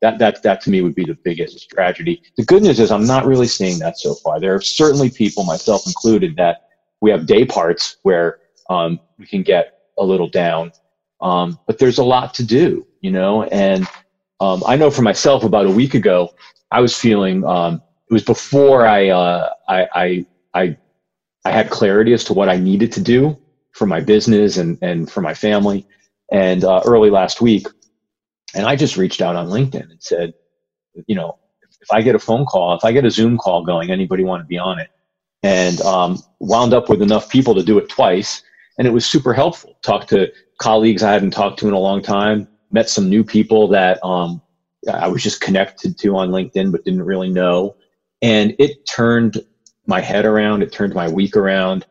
that 0.00 0.18
that 0.18 0.42
that 0.42 0.60
to 0.62 0.70
me 0.70 0.82
would 0.82 0.94
be 0.94 1.04
the 1.04 1.18
biggest 1.24 1.68
tragedy. 1.70 2.20
The 2.36 2.44
good 2.44 2.62
news 2.62 2.80
is 2.80 2.90
I'm 2.90 3.06
not 3.06 3.26
really 3.26 3.46
seeing 3.46 3.78
that 3.80 3.98
so 3.98 4.14
far. 4.14 4.40
There 4.40 4.54
are 4.54 4.60
certainly 4.60 5.10
people, 5.10 5.44
myself 5.44 5.86
included, 5.86 6.36
that 6.36 6.58
we 7.00 7.10
have 7.10 7.26
day 7.26 7.44
parts 7.44 7.96
where 8.02 8.38
um, 8.70 9.00
we 9.18 9.26
can 9.26 9.42
get 9.42 9.72
a 9.98 10.04
little 10.04 10.28
down, 10.28 10.72
um, 11.20 11.58
but 11.66 11.78
there's 11.78 11.98
a 11.98 12.04
lot 12.04 12.34
to 12.34 12.44
do, 12.44 12.86
you 13.00 13.10
know. 13.10 13.44
And 13.44 13.86
um, 14.40 14.62
I 14.66 14.76
know 14.76 14.90
for 14.90 15.02
myself, 15.02 15.44
about 15.44 15.66
a 15.66 15.70
week 15.70 15.94
ago, 15.94 16.30
I 16.70 16.80
was 16.80 16.96
feeling. 16.96 17.44
Um, 17.44 17.82
it 18.10 18.14
was 18.14 18.24
before 18.24 18.86
I, 18.86 19.08
uh, 19.08 19.50
I 19.68 19.86
I 19.94 20.26
I 20.54 20.76
I 21.44 21.50
had 21.50 21.70
clarity 21.70 22.12
as 22.12 22.24
to 22.24 22.34
what 22.34 22.48
I 22.48 22.56
needed 22.56 22.92
to 22.92 23.00
do 23.02 23.38
for 23.72 23.86
my 23.86 24.00
business 24.00 24.56
and 24.58 24.78
and 24.82 25.10
for 25.10 25.20
my 25.22 25.34
family. 25.34 25.86
And 26.32 26.64
uh, 26.64 26.82
early 26.86 27.10
last 27.10 27.40
week, 27.40 27.66
and 28.54 28.66
I 28.66 28.76
just 28.76 28.96
reached 28.96 29.22
out 29.22 29.36
on 29.36 29.48
LinkedIn 29.48 29.90
and 29.90 30.02
said, 30.02 30.32
you 31.06 31.14
know, 31.14 31.34
if 31.80 31.90
I 31.92 32.02
get 32.02 32.14
a 32.14 32.18
phone 32.18 32.44
call, 32.46 32.74
if 32.76 32.84
I 32.84 32.92
get 32.92 33.04
a 33.04 33.10
Zoom 33.10 33.38
call 33.38 33.64
going, 33.64 33.90
anybody 33.90 34.24
want 34.24 34.42
to 34.42 34.46
be 34.46 34.58
on 34.58 34.78
it? 34.78 34.88
And 35.42 35.80
um, 35.82 36.18
wound 36.40 36.74
up 36.74 36.88
with 36.88 37.02
enough 37.02 37.28
people 37.30 37.54
to 37.54 37.62
do 37.62 37.78
it 37.78 37.88
twice. 37.88 38.42
And 38.78 38.86
it 38.86 38.92
was 38.92 39.06
super 39.06 39.32
helpful. 39.32 39.78
Talked 39.82 40.08
to 40.10 40.30
colleagues 40.58 41.02
I 41.02 41.12
hadn't 41.12 41.30
talked 41.30 41.58
to 41.60 41.68
in 41.68 41.74
a 41.74 41.78
long 41.78 42.02
time, 42.02 42.48
met 42.70 42.88
some 42.88 43.08
new 43.08 43.24
people 43.24 43.68
that 43.68 44.02
um, 44.04 44.42
I 44.92 45.08
was 45.08 45.22
just 45.22 45.40
connected 45.40 45.98
to 45.98 46.16
on 46.16 46.30
LinkedIn 46.30 46.72
but 46.72 46.84
didn't 46.84 47.02
really 47.02 47.30
know. 47.30 47.76
And 48.22 48.54
it 48.58 48.86
turned 48.86 49.40
my 49.86 50.00
head 50.00 50.24
around, 50.24 50.62
it 50.62 50.72
turned 50.72 50.94
my 50.94 51.08
week 51.08 51.36
around, 51.36 51.86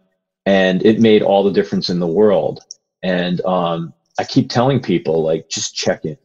and 0.45 0.85
it 0.85 0.99
made 0.99 1.21
all 1.21 1.43
the 1.43 1.51
difference 1.51 1.89
in 1.89 1.99
the 1.99 2.07
world. 2.07 2.61
And 3.01 3.41
um, 3.45 3.93
I 4.19 4.23
keep 4.23 4.49
telling 4.49 4.81
people, 4.81 5.23
like, 5.23 5.49
just 5.49 5.75
check 5.75 6.05
in 6.05 6.17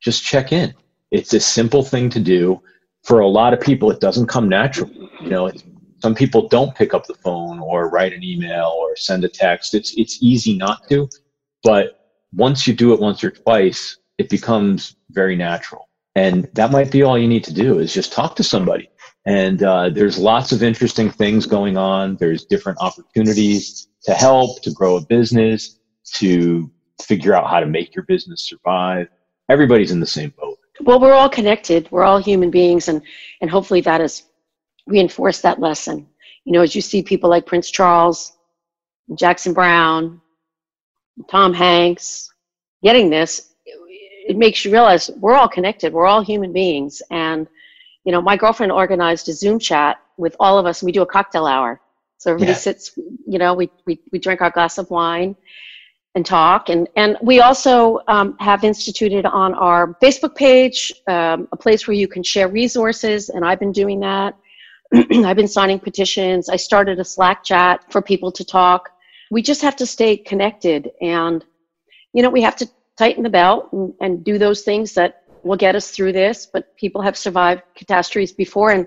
just 0.00 0.24
check 0.24 0.52
in. 0.52 0.74
It's 1.10 1.32
a 1.32 1.40
simple 1.40 1.82
thing 1.82 2.10
to 2.10 2.20
do. 2.20 2.60
For 3.04 3.20
a 3.20 3.28
lot 3.28 3.52
of 3.52 3.60
people, 3.60 3.90
it 3.90 4.00
doesn't 4.00 4.26
come 4.26 4.48
naturally. 4.48 5.08
You 5.20 5.30
know, 5.30 5.50
some 6.00 6.14
people 6.14 6.48
don't 6.48 6.74
pick 6.74 6.94
up 6.94 7.06
the 7.06 7.14
phone 7.14 7.58
or 7.58 7.90
write 7.90 8.12
an 8.12 8.22
email 8.22 8.74
or 8.78 8.96
send 8.96 9.24
a 9.24 9.28
text. 9.28 9.74
It's 9.74 9.94
it's 9.96 10.22
easy 10.22 10.56
not 10.56 10.88
to, 10.88 11.08
but 11.62 12.16
once 12.32 12.66
you 12.66 12.74
do 12.74 12.92
it 12.92 13.00
once 13.00 13.24
or 13.24 13.30
twice, 13.30 13.98
it 14.18 14.28
becomes 14.28 14.96
very 15.10 15.36
natural. 15.36 15.88
And 16.14 16.48
that 16.54 16.70
might 16.70 16.90
be 16.90 17.02
all 17.02 17.18
you 17.18 17.28
need 17.28 17.44
to 17.44 17.54
do 17.54 17.78
is 17.78 17.94
just 17.94 18.12
talk 18.12 18.36
to 18.36 18.42
somebody. 18.42 18.90
And 19.24 19.62
uh, 19.62 19.90
there's 19.90 20.18
lots 20.18 20.52
of 20.52 20.62
interesting 20.62 21.10
things 21.10 21.46
going 21.46 21.76
on. 21.76 22.16
There's 22.16 22.44
different 22.44 22.78
opportunities 22.80 23.88
to 24.04 24.14
help, 24.14 24.62
to 24.62 24.72
grow 24.72 24.96
a 24.96 25.00
business, 25.00 25.78
to 26.14 26.70
figure 27.02 27.34
out 27.34 27.48
how 27.48 27.60
to 27.60 27.66
make 27.66 27.94
your 27.94 28.04
business 28.04 28.48
survive 28.48 29.08
everybody's 29.48 29.90
in 29.90 30.00
the 30.00 30.06
same 30.06 30.32
boat. 30.38 30.58
Well, 30.80 31.00
we're 31.00 31.14
all 31.14 31.28
connected. 31.28 31.88
We're 31.90 32.04
all 32.04 32.18
human 32.18 32.50
beings, 32.50 32.88
and 32.88 33.02
and 33.40 33.50
hopefully 33.50 33.80
that 33.82 34.00
has 34.00 34.24
reinforced 34.88 35.42
that 35.42 35.60
lesson. 35.60 36.06
You 36.44 36.52
know, 36.52 36.62
as 36.62 36.74
you 36.74 36.80
see 36.80 37.02
people 37.02 37.30
like 37.30 37.46
Prince 37.46 37.70
Charles, 37.70 38.32
Jackson 39.14 39.52
Browne, 39.52 40.20
Tom 41.30 41.52
Hanks 41.54 42.30
getting 42.82 43.10
this, 43.10 43.54
it 43.64 44.36
makes 44.36 44.64
you 44.64 44.72
realize 44.72 45.10
we're 45.18 45.34
all 45.34 45.48
connected. 45.48 45.92
We're 45.92 46.06
all 46.06 46.20
human 46.20 46.52
beings, 46.52 47.02
and 47.10 47.46
you 48.04 48.12
know, 48.12 48.20
my 48.22 48.36
girlfriend 48.36 48.72
organized 48.72 49.28
a 49.28 49.32
Zoom 49.32 49.58
chat 49.58 50.00
with 50.16 50.34
all 50.40 50.58
of 50.58 50.66
us, 50.66 50.82
and 50.82 50.86
we 50.86 50.92
do 50.92 51.02
a 51.02 51.06
cocktail 51.06 51.46
hour. 51.46 51.80
So 52.18 52.30
everybody 52.30 52.52
yeah. 52.52 52.58
sits, 52.58 52.98
you 53.26 53.38
know, 53.38 53.54
we, 53.54 53.70
we, 53.86 54.00
we 54.12 54.18
drink 54.18 54.40
our 54.40 54.50
glass 54.50 54.76
of 54.78 54.90
wine 54.90 55.36
and 56.14 56.26
talk. 56.26 56.68
And, 56.68 56.88
and 56.96 57.16
we 57.22 57.40
also 57.40 58.00
um, 58.08 58.36
have 58.40 58.64
instituted 58.64 59.24
on 59.24 59.54
our 59.54 59.94
Facebook 60.02 60.34
page 60.34 60.92
um, 61.06 61.48
a 61.52 61.56
place 61.56 61.86
where 61.86 61.94
you 61.94 62.08
can 62.08 62.22
share 62.22 62.48
resources, 62.48 63.28
and 63.28 63.44
I've 63.44 63.60
been 63.60 63.72
doing 63.72 64.00
that. 64.00 64.36
I've 64.94 65.36
been 65.36 65.48
signing 65.48 65.78
petitions. 65.78 66.48
I 66.48 66.56
started 66.56 66.98
a 66.98 67.04
Slack 67.04 67.44
chat 67.44 67.84
for 67.90 68.00
people 68.00 68.32
to 68.32 68.44
talk. 68.44 68.90
We 69.30 69.42
just 69.42 69.62
have 69.62 69.76
to 69.76 69.86
stay 69.86 70.16
connected, 70.16 70.90
and 71.00 71.44
you 72.12 72.22
know 72.22 72.30
we 72.30 72.42
have 72.42 72.56
to 72.56 72.68
tighten 72.96 73.22
the 73.22 73.30
belt 73.30 73.68
and, 73.72 73.92
and 74.00 74.24
do 74.24 74.38
those 74.38 74.62
things 74.62 74.94
that 74.94 75.22
will 75.44 75.56
get 75.56 75.76
us 75.76 75.90
through 75.90 76.12
this. 76.12 76.46
But 76.46 76.76
people 76.76 77.02
have 77.02 77.16
survived 77.16 77.62
catastrophes 77.76 78.32
before, 78.32 78.70
and 78.70 78.86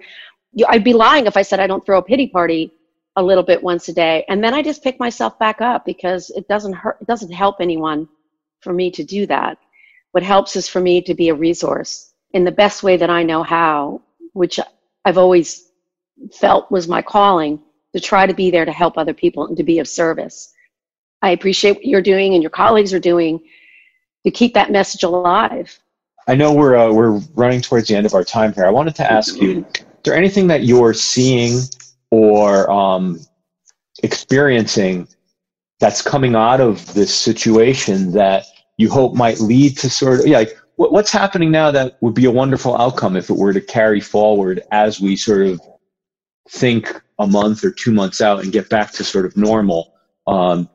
I'd 0.67 0.83
be 0.83 0.93
lying 0.93 1.27
if 1.27 1.37
I 1.37 1.43
said 1.43 1.59
I 1.59 1.67
don't 1.67 1.85
throw 1.85 1.99
a 1.99 2.03
pity 2.03 2.27
party 2.27 2.73
a 3.17 3.23
little 3.23 3.43
bit 3.43 3.61
once 3.61 3.89
a 3.89 3.93
day 3.93 4.23
and 4.29 4.43
then 4.43 4.53
i 4.53 4.61
just 4.61 4.83
pick 4.83 4.99
myself 4.99 5.37
back 5.37 5.59
up 5.59 5.85
because 5.85 6.29
it 6.31 6.47
doesn't 6.47 6.73
hurt 6.73 6.97
it 7.01 7.07
doesn't 7.07 7.31
help 7.31 7.57
anyone 7.59 8.07
for 8.61 8.71
me 8.71 8.89
to 8.89 9.03
do 9.03 9.25
that 9.25 9.57
what 10.11 10.23
helps 10.23 10.55
is 10.55 10.67
for 10.67 10.79
me 10.79 11.01
to 11.01 11.13
be 11.13 11.29
a 11.29 11.35
resource 11.35 12.13
in 12.31 12.45
the 12.45 12.51
best 12.51 12.83
way 12.83 12.95
that 12.95 13.09
i 13.09 13.21
know 13.21 13.43
how 13.43 14.01
which 14.33 14.59
i've 15.03 15.17
always 15.17 15.70
felt 16.33 16.71
was 16.71 16.87
my 16.87 17.01
calling 17.01 17.61
to 17.93 17.99
try 17.99 18.25
to 18.25 18.33
be 18.33 18.51
there 18.51 18.65
to 18.65 18.71
help 18.71 18.97
other 18.97 19.13
people 19.13 19.47
and 19.47 19.57
to 19.57 19.63
be 19.63 19.79
of 19.79 19.87
service. 19.87 20.53
I 21.21 21.31
appreciate 21.31 21.75
what 21.75 21.85
you're 21.85 22.01
doing 22.01 22.33
and 22.33 22.41
your 22.41 22.49
colleagues 22.49 22.93
are 22.93 22.99
doing 22.99 23.39
to 24.25 24.31
keep 24.31 24.53
that 24.53 24.71
message 24.71 25.03
alive. 25.03 25.77
I 26.27 26.35
know 26.35 26.53
we're 26.53 26.75
uh, 26.75 26.91
we're 26.91 27.19
running 27.33 27.61
towards 27.61 27.87
the 27.87 27.95
end 27.95 28.05
of 28.05 28.13
our 28.13 28.23
time 28.23 28.53
here. 28.53 28.65
I 28.65 28.69
wanted 28.69 28.95
to 28.95 29.11
ask 29.11 29.39
you 29.41 29.65
is 29.71 29.85
there 30.03 30.15
anything 30.15 30.47
that 30.47 30.63
you're 30.63 30.93
seeing 30.93 31.61
or 32.11 32.69
um, 32.69 33.19
experiencing 34.03 35.07
that's 35.79 36.01
coming 36.01 36.35
out 36.35 36.61
of 36.61 36.93
this 36.93 37.13
situation 37.13 38.11
that 38.11 38.45
you 38.77 38.89
hope 38.89 39.15
might 39.15 39.39
lead 39.39 39.77
to 39.79 39.89
sort 39.89 40.19
of 40.19 40.27
yeah 40.27 40.39
like 40.39 40.57
what's 40.75 41.11
happening 41.11 41.51
now 41.51 41.69
that 41.69 41.97
would 42.01 42.15
be 42.15 42.25
a 42.25 42.31
wonderful 42.31 42.75
outcome 42.79 43.15
if 43.15 43.29
it 43.29 43.37
were 43.37 43.53
to 43.53 43.61
carry 43.61 43.99
forward 43.99 44.61
as 44.71 44.99
we 44.99 45.15
sort 45.15 45.45
of 45.45 45.61
think 46.49 47.01
a 47.19 47.27
month 47.27 47.63
or 47.63 47.71
two 47.71 47.91
months 47.91 48.21
out 48.21 48.43
and 48.43 48.51
get 48.51 48.69
back 48.69 48.91
to 48.91 49.03
sort 49.03 49.25
of 49.25 49.37
normal 49.37 49.93
um, 50.27 50.67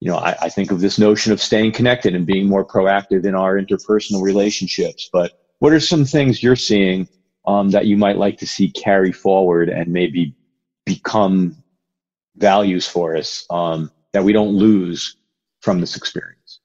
you 0.00 0.10
know 0.10 0.16
I, 0.16 0.36
I 0.42 0.48
think 0.48 0.70
of 0.70 0.80
this 0.80 0.98
notion 0.98 1.32
of 1.32 1.40
staying 1.40 1.72
connected 1.72 2.14
and 2.14 2.26
being 2.26 2.48
more 2.48 2.64
proactive 2.64 3.24
in 3.24 3.34
our 3.34 3.60
interpersonal 3.60 4.22
relationships 4.22 5.08
but 5.12 5.32
what 5.58 5.72
are 5.72 5.80
some 5.80 6.04
things 6.04 6.42
you're 6.42 6.56
seeing 6.56 7.08
um, 7.46 7.70
that 7.70 7.86
you 7.86 7.96
might 7.96 8.18
like 8.18 8.36
to 8.38 8.46
see 8.46 8.70
carry 8.70 9.10
forward 9.10 9.68
and 9.68 9.92
maybe 9.92 10.34
become 10.84 11.56
values 12.36 12.86
for 12.86 13.16
us 13.16 13.44
um, 13.50 13.90
that 14.12 14.22
we 14.22 14.32
don't 14.32 14.50
lose 14.50 15.16
from 15.60 15.80
this 15.80 15.96
experience? 15.96 16.60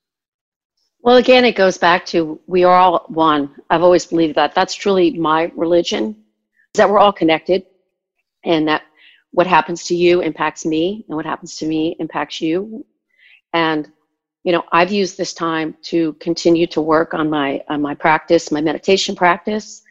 Well, 1.01 1.17
again, 1.17 1.43
it 1.45 1.55
goes 1.55 1.77
back 1.77 2.05
to 2.07 2.39
we 2.47 2.63
are 2.63 2.75
all 2.75 3.05
one. 3.07 3.53
I've 3.69 3.81
always 3.81 4.05
believed 4.05 4.35
that. 4.35 4.55
That's 4.55 4.75
truly 4.75 5.17
my 5.17 5.51
religion, 5.55 6.15
that 6.75 6.89
we're 6.89 6.99
all 6.99 7.11
connected 7.11 7.65
and 8.43 8.67
that 8.67 8.83
what 9.31 9.47
happens 9.47 9.83
to 9.85 9.95
you 9.95 10.21
impacts 10.21 10.65
me 10.65 11.05
and 11.07 11.15
what 11.15 11.25
happens 11.25 11.57
to 11.57 11.65
me 11.65 11.95
impacts 11.99 12.39
you. 12.41 12.85
And 13.53 13.91
you 14.43 14.51
know, 14.51 14.63
I've 14.71 14.91
used 14.91 15.17
this 15.17 15.33
time 15.33 15.75
to 15.83 16.13
continue 16.13 16.67
to 16.67 16.81
work 16.81 17.13
on 17.13 17.29
my 17.29 17.63
on 17.69 17.81
my 17.81 17.95
practice, 17.95 18.51
my 18.51 18.61
meditation 18.61 19.15
practice. 19.15 19.81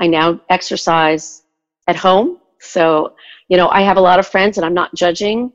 I 0.00 0.06
now 0.06 0.40
exercise 0.48 1.42
at 1.86 1.96
home. 1.96 2.38
So 2.60 3.14
you 3.48 3.56
know, 3.56 3.68
I 3.68 3.82
have 3.82 3.96
a 3.96 4.00
lot 4.00 4.18
of 4.18 4.26
friends, 4.26 4.58
and 4.58 4.64
I'm 4.64 4.74
not 4.74 4.94
judging, 4.94 5.52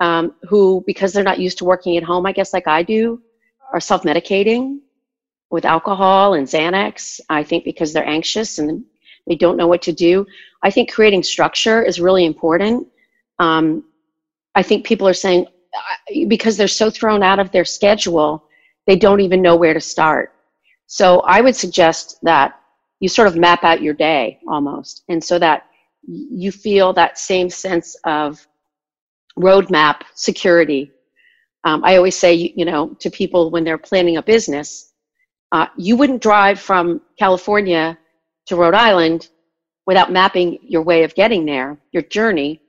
um, 0.00 0.34
who, 0.48 0.82
because 0.86 1.12
they're 1.12 1.24
not 1.24 1.38
used 1.38 1.58
to 1.58 1.64
working 1.64 1.96
at 1.96 2.02
home, 2.02 2.26
I 2.26 2.32
guess, 2.32 2.52
like 2.52 2.66
I 2.66 2.82
do, 2.82 3.22
are 3.72 3.80
self 3.80 4.02
medicating 4.02 4.80
with 5.50 5.64
alcohol 5.64 6.34
and 6.34 6.46
Xanax. 6.46 7.20
I 7.28 7.44
think 7.44 7.64
because 7.64 7.92
they're 7.92 8.06
anxious 8.06 8.58
and 8.58 8.84
they 9.26 9.34
don't 9.36 9.56
know 9.56 9.66
what 9.66 9.82
to 9.82 9.92
do. 9.92 10.26
I 10.62 10.70
think 10.70 10.92
creating 10.92 11.22
structure 11.22 11.82
is 11.82 12.00
really 12.00 12.24
important. 12.24 12.86
Um, 13.38 13.84
I 14.54 14.62
think 14.62 14.86
people 14.86 15.06
are 15.06 15.14
saying, 15.14 15.46
because 16.28 16.56
they're 16.56 16.68
so 16.68 16.90
thrown 16.90 17.22
out 17.22 17.38
of 17.38 17.50
their 17.50 17.64
schedule, 17.64 18.44
they 18.86 18.96
don't 18.96 19.20
even 19.20 19.42
know 19.42 19.56
where 19.56 19.74
to 19.74 19.80
start. 19.80 20.32
So 20.86 21.20
I 21.20 21.40
would 21.40 21.56
suggest 21.56 22.18
that 22.22 22.60
you 23.00 23.08
sort 23.08 23.28
of 23.28 23.36
map 23.36 23.64
out 23.64 23.82
your 23.82 23.94
day 23.94 24.38
almost, 24.48 25.04
and 25.08 25.22
so 25.22 25.38
that 25.38 25.66
you 26.06 26.52
feel 26.52 26.92
that 26.92 27.18
same 27.18 27.50
sense 27.50 27.96
of 28.04 28.46
roadmap 29.38 30.02
security. 30.14 30.92
Um, 31.64 31.84
I 31.84 31.96
always 31.96 32.16
say, 32.16 32.32
you 32.56 32.64
know, 32.64 32.90
to 33.00 33.10
people 33.10 33.50
when 33.50 33.64
they're 33.64 33.76
planning 33.76 34.16
a 34.16 34.22
business, 34.22 34.92
uh, 35.52 35.66
you 35.76 35.96
wouldn't 35.96 36.22
drive 36.22 36.60
from 36.60 37.00
California 37.18 37.98
to 38.46 38.56
Rhode 38.56 38.74
Island 38.74 39.28
without 39.86 40.12
mapping 40.12 40.58
your 40.62 40.82
way 40.82 41.04
of 41.04 41.14
getting 41.14 41.44
there, 41.46 41.78
your 41.92 42.02
journey. 42.02 42.60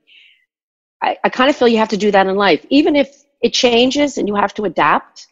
I, 1.02 1.18
I 1.24 1.30
kind 1.30 1.50
of 1.50 1.56
feel 1.56 1.68
you 1.68 1.78
have 1.78 1.90
to 1.90 1.98
do 1.98 2.12
that 2.12 2.28
in 2.28 2.36
life. 2.36 2.66
Even 2.70 2.96
if 2.96 3.24
it 3.42 3.54
changes 3.54 4.18
and 4.18 4.28
you 4.28 4.36
have 4.36 4.54
to 4.56 4.64
adapt, 4.64 5.28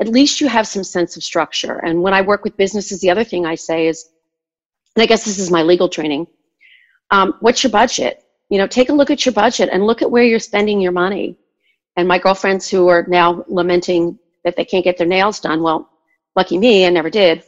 at 0.00 0.08
least 0.08 0.40
you 0.40 0.48
have 0.48 0.66
some 0.66 0.84
sense 0.84 1.16
of 1.16 1.24
structure. 1.24 1.78
And 1.84 2.02
when 2.02 2.14
I 2.14 2.22
work 2.22 2.44
with 2.44 2.56
businesses, 2.56 3.00
the 3.00 3.10
other 3.10 3.24
thing 3.24 3.46
I 3.46 3.56
say 3.56 3.88
is, 3.88 4.08
and 4.94 5.02
I 5.02 5.06
guess 5.06 5.24
this 5.24 5.38
is 5.38 5.50
my 5.50 5.62
legal 5.62 5.88
training, 5.88 6.26
um, 7.10 7.34
what's 7.40 7.62
your 7.62 7.70
budget? 7.72 8.24
You 8.48 8.58
know, 8.58 8.66
take 8.66 8.90
a 8.90 8.92
look 8.92 9.10
at 9.10 9.26
your 9.26 9.32
budget 9.32 9.68
and 9.72 9.86
look 9.86 10.02
at 10.02 10.10
where 10.10 10.24
you're 10.24 10.38
spending 10.38 10.80
your 10.80 10.92
money. 10.92 11.36
And 11.96 12.06
my 12.06 12.18
girlfriends 12.18 12.68
who 12.68 12.86
are 12.88 13.04
now 13.08 13.44
lamenting 13.48 14.18
that 14.44 14.56
they 14.56 14.64
can't 14.64 14.84
get 14.84 14.98
their 14.98 15.06
nails 15.06 15.40
done, 15.40 15.62
well, 15.62 15.90
lucky 16.36 16.58
me, 16.58 16.86
I 16.86 16.90
never 16.90 17.10
did, 17.10 17.42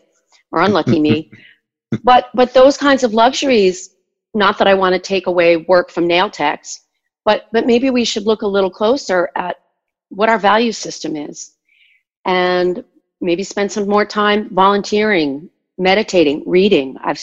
or 0.51 0.63
unlucky 0.63 0.99
me. 0.99 1.31
but 2.03 2.31
but 2.35 2.55
those 2.55 2.77
kinds 2.77 3.03
of 3.03 3.15
luxuries, 3.15 3.91
not 4.35 4.59
that 4.59 4.69
I 4.69 4.75
want 4.75 4.95
to 4.95 5.01
take 5.01 5.27
away 5.27 5.57
work 5.57 5.91
from 5.91 6.07
nail 6.07 6.31
techs, 6.31 6.87
but 7.25 7.47
but 7.53 7.67
maybe 7.67 7.91
we 7.91 8.05
should 8.05 8.27
look 8.27 8.43
a 8.43 8.47
little 8.47 8.71
closer 8.71 9.31
at 9.37 9.57
what 10.09 10.29
our 10.29 10.39
value 10.39 10.73
system 10.73 11.17
is, 11.17 11.53
and 12.25 12.85
maybe 13.21 13.43
spend 13.43 13.71
some 13.71 13.89
more 13.89 14.05
time 14.05 14.49
volunteering, 14.51 15.51
meditating, 15.79 16.43
reading. 16.47 16.97
I've 17.03 17.21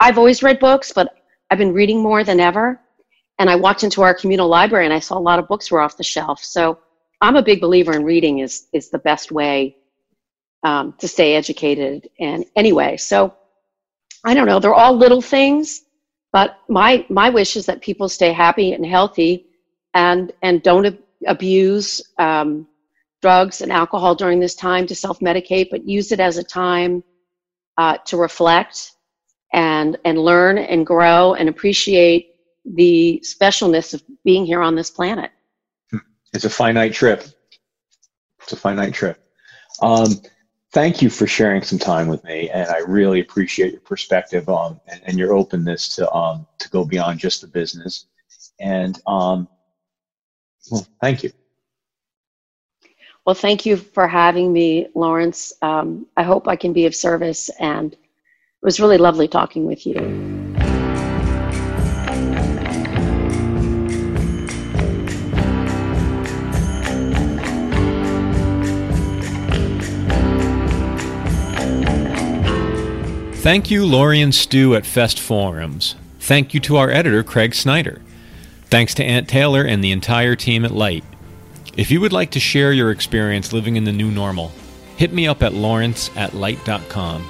I've 0.00 0.18
always 0.18 0.42
read 0.42 0.58
books, 0.58 0.92
but 0.92 1.14
I've 1.50 1.58
been 1.58 1.72
reading 1.72 2.00
more 2.02 2.24
than 2.24 2.40
ever. 2.40 2.80
And 3.40 3.48
I 3.48 3.54
walked 3.54 3.84
into 3.84 4.02
our 4.02 4.14
communal 4.14 4.48
library 4.48 4.84
and 4.84 4.92
I 4.92 4.98
saw 4.98 5.16
a 5.16 5.20
lot 5.20 5.38
of 5.38 5.46
books 5.46 5.70
were 5.70 5.80
off 5.80 5.96
the 5.96 6.02
shelf. 6.02 6.42
So 6.42 6.80
I'm 7.20 7.36
a 7.36 7.42
big 7.42 7.60
believer 7.60 7.94
in 7.94 8.04
reading 8.04 8.40
is 8.40 8.66
is 8.72 8.90
the 8.90 8.98
best 8.98 9.30
way 9.30 9.76
um, 10.64 10.94
to 10.98 11.06
stay 11.06 11.36
educated. 11.36 12.08
And 12.18 12.44
anyway, 12.56 12.96
so 12.96 13.34
I 14.24 14.34
don't 14.34 14.46
know. 14.46 14.58
They're 14.58 14.74
all 14.74 14.96
little 14.96 15.22
things, 15.22 15.82
but 16.32 16.58
my 16.68 17.06
my 17.08 17.30
wish 17.30 17.56
is 17.56 17.66
that 17.66 17.80
people 17.80 18.08
stay 18.08 18.32
happy 18.32 18.72
and 18.72 18.84
healthy, 18.84 19.46
and 19.94 20.32
and 20.42 20.62
don't 20.62 20.86
ab- 20.86 20.98
abuse 21.26 22.02
um, 22.18 22.66
drugs 23.22 23.60
and 23.60 23.72
alcohol 23.72 24.14
during 24.14 24.40
this 24.40 24.54
time 24.54 24.86
to 24.86 24.94
self 24.94 25.20
medicate, 25.20 25.68
but 25.70 25.86
use 25.86 26.12
it 26.12 26.20
as 26.20 26.38
a 26.38 26.44
time 26.44 27.02
uh, 27.76 27.96
to 28.06 28.16
reflect 28.16 28.92
and 29.52 29.96
and 30.04 30.18
learn 30.18 30.58
and 30.58 30.86
grow 30.86 31.34
and 31.34 31.48
appreciate 31.48 32.34
the 32.74 33.22
specialness 33.24 33.94
of 33.94 34.02
being 34.24 34.44
here 34.44 34.60
on 34.60 34.74
this 34.74 34.90
planet. 34.90 35.30
It's 36.34 36.44
a 36.44 36.50
finite 36.50 36.92
trip. 36.92 37.24
It's 38.42 38.52
a 38.52 38.56
finite 38.56 38.92
trip. 38.92 39.18
Um, 39.80 40.20
thank 40.72 41.02
you 41.02 41.10
for 41.10 41.26
sharing 41.26 41.62
some 41.62 41.78
time 41.78 42.08
with 42.08 42.22
me, 42.24 42.50
and 42.50 42.68
I 42.68 42.78
really 42.78 43.20
appreciate 43.20 43.72
your 43.72 43.80
perspective 43.80 44.48
um, 44.48 44.80
and, 44.88 45.00
and 45.04 45.18
your 45.18 45.32
openness 45.32 45.94
to 45.96 46.10
um, 46.12 46.46
to 46.58 46.68
go 46.70 46.84
beyond 46.84 47.20
just 47.20 47.40
the 47.40 47.48
business. 47.48 48.06
And 48.60 49.00
um, 49.06 49.48
well, 50.70 50.86
thank 51.00 51.22
you. 51.22 51.30
Well, 53.24 53.34
thank 53.34 53.66
you 53.66 53.76
for 53.76 54.08
having 54.08 54.52
me, 54.52 54.88
Lawrence. 54.94 55.52
Um, 55.60 56.06
I 56.16 56.22
hope 56.22 56.48
I 56.48 56.56
can 56.56 56.72
be 56.72 56.86
of 56.86 56.94
service, 56.94 57.50
and 57.60 57.92
it 57.92 57.98
was 58.62 58.80
really 58.80 58.98
lovely 58.98 59.28
talking 59.28 59.66
with 59.66 59.86
you. 59.86 60.37
Thank 73.48 73.70
you, 73.70 73.86
Laurie 73.86 74.20
and 74.20 74.34
Stu 74.34 74.74
at 74.74 74.84
Fest 74.84 75.18
Forums. 75.18 75.94
Thank 76.20 76.52
you 76.52 76.60
to 76.60 76.76
our 76.76 76.90
editor, 76.90 77.22
Craig 77.22 77.54
Snyder. 77.54 78.02
Thanks 78.66 78.92
to 78.96 79.02
Aunt 79.02 79.26
Taylor 79.26 79.62
and 79.62 79.82
the 79.82 79.90
entire 79.90 80.36
team 80.36 80.66
at 80.66 80.70
Lyte. 80.70 81.02
If 81.74 81.90
you 81.90 81.98
would 82.02 82.12
like 82.12 82.32
to 82.32 82.40
share 82.40 82.74
your 82.74 82.90
experience 82.90 83.54
living 83.54 83.76
in 83.76 83.84
the 83.84 83.90
new 83.90 84.10
normal, 84.10 84.52
hit 84.98 85.14
me 85.14 85.26
up 85.26 85.42
at 85.42 85.54
lawrence 85.54 86.10
at 86.14 86.34
lyte.com. 86.34 87.26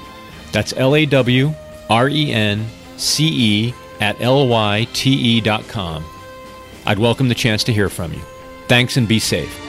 That's 0.51 0.73
L 0.73 0.93
A 0.93 1.05
W 1.05 1.53
R 1.89 2.09
E 2.09 2.33
N 2.33 2.67
C 2.97 3.29
E 3.31 3.73
at 4.01 4.19
L 4.19 4.45
Y 4.49 4.89
T 4.91 5.11
E 5.11 5.39
dot 5.39 5.65
com. 5.69 6.03
I'd 6.85 6.99
welcome 6.99 7.29
the 7.29 7.33
chance 7.33 7.63
to 7.63 7.71
hear 7.71 7.87
from 7.87 8.11
you. 8.11 8.21
Thanks 8.67 8.97
and 8.97 9.07
be 9.07 9.19
safe. 9.19 9.68